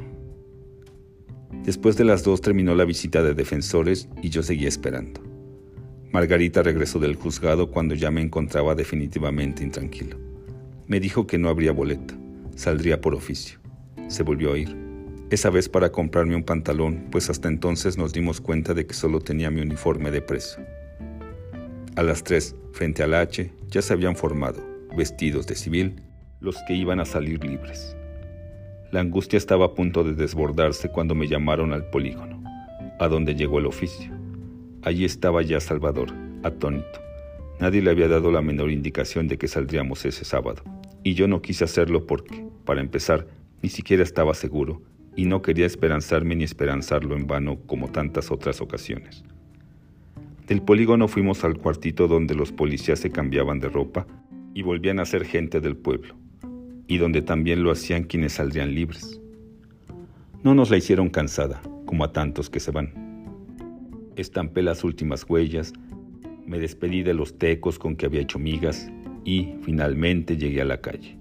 Después 1.64 1.96
de 1.96 2.04
las 2.04 2.22
dos 2.22 2.42
terminó 2.42 2.74
la 2.74 2.84
visita 2.84 3.22
de 3.22 3.32
defensores 3.32 4.10
y 4.20 4.28
yo 4.28 4.42
seguía 4.42 4.68
esperando. 4.68 5.33
Margarita 6.14 6.62
regresó 6.62 7.00
del 7.00 7.16
juzgado 7.16 7.72
cuando 7.72 7.96
ya 7.96 8.12
me 8.12 8.20
encontraba 8.20 8.76
definitivamente 8.76 9.64
intranquilo. 9.64 10.16
Me 10.86 11.00
dijo 11.00 11.26
que 11.26 11.38
no 11.38 11.48
habría 11.48 11.72
boleta, 11.72 12.14
saldría 12.54 13.00
por 13.00 13.16
oficio. 13.16 13.58
Se 14.06 14.22
volvió 14.22 14.52
a 14.52 14.58
ir, 14.58 14.76
esa 15.30 15.50
vez 15.50 15.68
para 15.68 15.90
comprarme 15.90 16.36
un 16.36 16.44
pantalón, 16.44 17.08
pues 17.10 17.30
hasta 17.30 17.48
entonces 17.48 17.98
nos 17.98 18.12
dimos 18.12 18.40
cuenta 18.40 18.74
de 18.74 18.86
que 18.86 18.94
solo 18.94 19.18
tenía 19.18 19.50
mi 19.50 19.60
uniforme 19.60 20.12
de 20.12 20.22
preso. 20.22 20.60
A 21.96 22.04
las 22.04 22.22
tres, 22.22 22.54
frente 22.70 23.02
al 23.02 23.14
H, 23.14 23.50
ya 23.68 23.82
se 23.82 23.92
habían 23.92 24.14
formado, 24.14 24.64
vestidos 24.96 25.48
de 25.48 25.56
civil, 25.56 25.96
los 26.38 26.54
que 26.68 26.74
iban 26.74 27.00
a 27.00 27.06
salir 27.06 27.44
libres. 27.44 27.96
La 28.92 29.00
angustia 29.00 29.36
estaba 29.36 29.66
a 29.66 29.74
punto 29.74 30.04
de 30.04 30.14
desbordarse 30.14 30.90
cuando 30.90 31.16
me 31.16 31.26
llamaron 31.26 31.72
al 31.72 31.90
polígono, 31.90 32.40
a 33.00 33.08
donde 33.08 33.34
llegó 33.34 33.58
el 33.58 33.66
oficio. 33.66 34.23
Allí 34.84 35.06
estaba 35.06 35.40
ya 35.40 35.60
Salvador, 35.60 36.12
atónito. 36.42 37.00
Nadie 37.58 37.80
le 37.80 37.90
había 37.90 38.06
dado 38.06 38.30
la 38.30 38.42
menor 38.42 38.70
indicación 38.70 39.28
de 39.28 39.38
que 39.38 39.48
saldríamos 39.48 40.04
ese 40.04 40.26
sábado, 40.26 40.62
y 41.02 41.14
yo 41.14 41.26
no 41.26 41.40
quise 41.40 41.64
hacerlo 41.64 42.06
porque, 42.06 42.44
para 42.66 42.82
empezar, 42.82 43.26
ni 43.62 43.70
siquiera 43.70 44.02
estaba 44.02 44.34
seguro, 44.34 44.82
y 45.16 45.24
no 45.24 45.40
quería 45.40 45.64
esperanzarme 45.64 46.36
ni 46.36 46.44
esperanzarlo 46.44 47.16
en 47.16 47.26
vano 47.26 47.60
como 47.66 47.88
tantas 47.88 48.30
otras 48.30 48.60
ocasiones. 48.60 49.24
Del 50.46 50.60
polígono 50.60 51.08
fuimos 51.08 51.44
al 51.44 51.56
cuartito 51.56 52.06
donde 52.06 52.34
los 52.34 52.52
policías 52.52 52.98
se 52.98 53.10
cambiaban 53.10 53.60
de 53.60 53.70
ropa 53.70 54.06
y 54.52 54.60
volvían 54.60 55.00
a 55.00 55.06
ser 55.06 55.24
gente 55.24 55.62
del 55.62 55.76
pueblo, 55.76 56.14
y 56.88 56.98
donde 56.98 57.22
también 57.22 57.62
lo 57.62 57.70
hacían 57.70 58.02
quienes 58.02 58.34
saldrían 58.34 58.74
libres. 58.74 59.18
No 60.42 60.54
nos 60.54 60.68
la 60.68 60.76
hicieron 60.76 61.08
cansada, 61.08 61.62
como 61.86 62.04
a 62.04 62.12
tantos 62.12 62.50
que 62.50 62.60
se 62.60 62.70
van 62.70 63.03
estampé 64.22 64.62
las 64.62 64.84
últimas 64.84 65.24
huellas, 65.28 65.72
me 66.46 66.58
despedí 66.58 67.02
de 67.02 67.14
los 67.14 67.38
tecos 67.38 67.78
con 67.78 67.96
que 67.96 68.06
había 68.06 68.20
hecho 68.20 68.38
migas 68.38 68.90
y 69.24 69.54
finalmente 69.62 70.36
llegué 70.36 70.60
a 70.60 70.66
la 70.66 70.80
calle. 70.80 71.16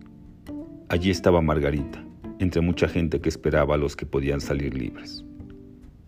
Allí 0.89 1.09
estaba 1.09 1.41
Margarita, 1.41 2.03
entre 2.39 2.61
mucha 2.61 2.87
gente 2.87 3.21
que 3.21 3.29
esperaba 3.29 3.75
a 3.75 3.77
los 3.77 3.95
que 3.95 4.05
podían 4.05 4.41
salir 4.41 4.77
libres. 4.77 5.23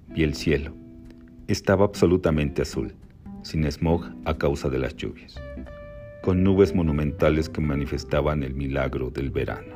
Vi 0.09 0.23
el 0.23 0.35
cielo. 0.35 0.73
Estaba 1.47 1.85
absolutamente 1.85 2.61
azul, 2.61 2.93
sin 3.43 3.69
smog 3.71 4.05
a 4.25 4.37
causa 4.37 4.69
de 4.69 4.79
las 4.79 4.95
lluvias, 4.95 5.35
con 6.21 6.43
nubes 6.43 6.73
monumentales 6.73 7.49
que 7.49 7.61
manifestaban 7.61 8.43
el 8.43 8.53
milagro 8.53 9.09
del 9.09 9.29
verano. 9.29 9.75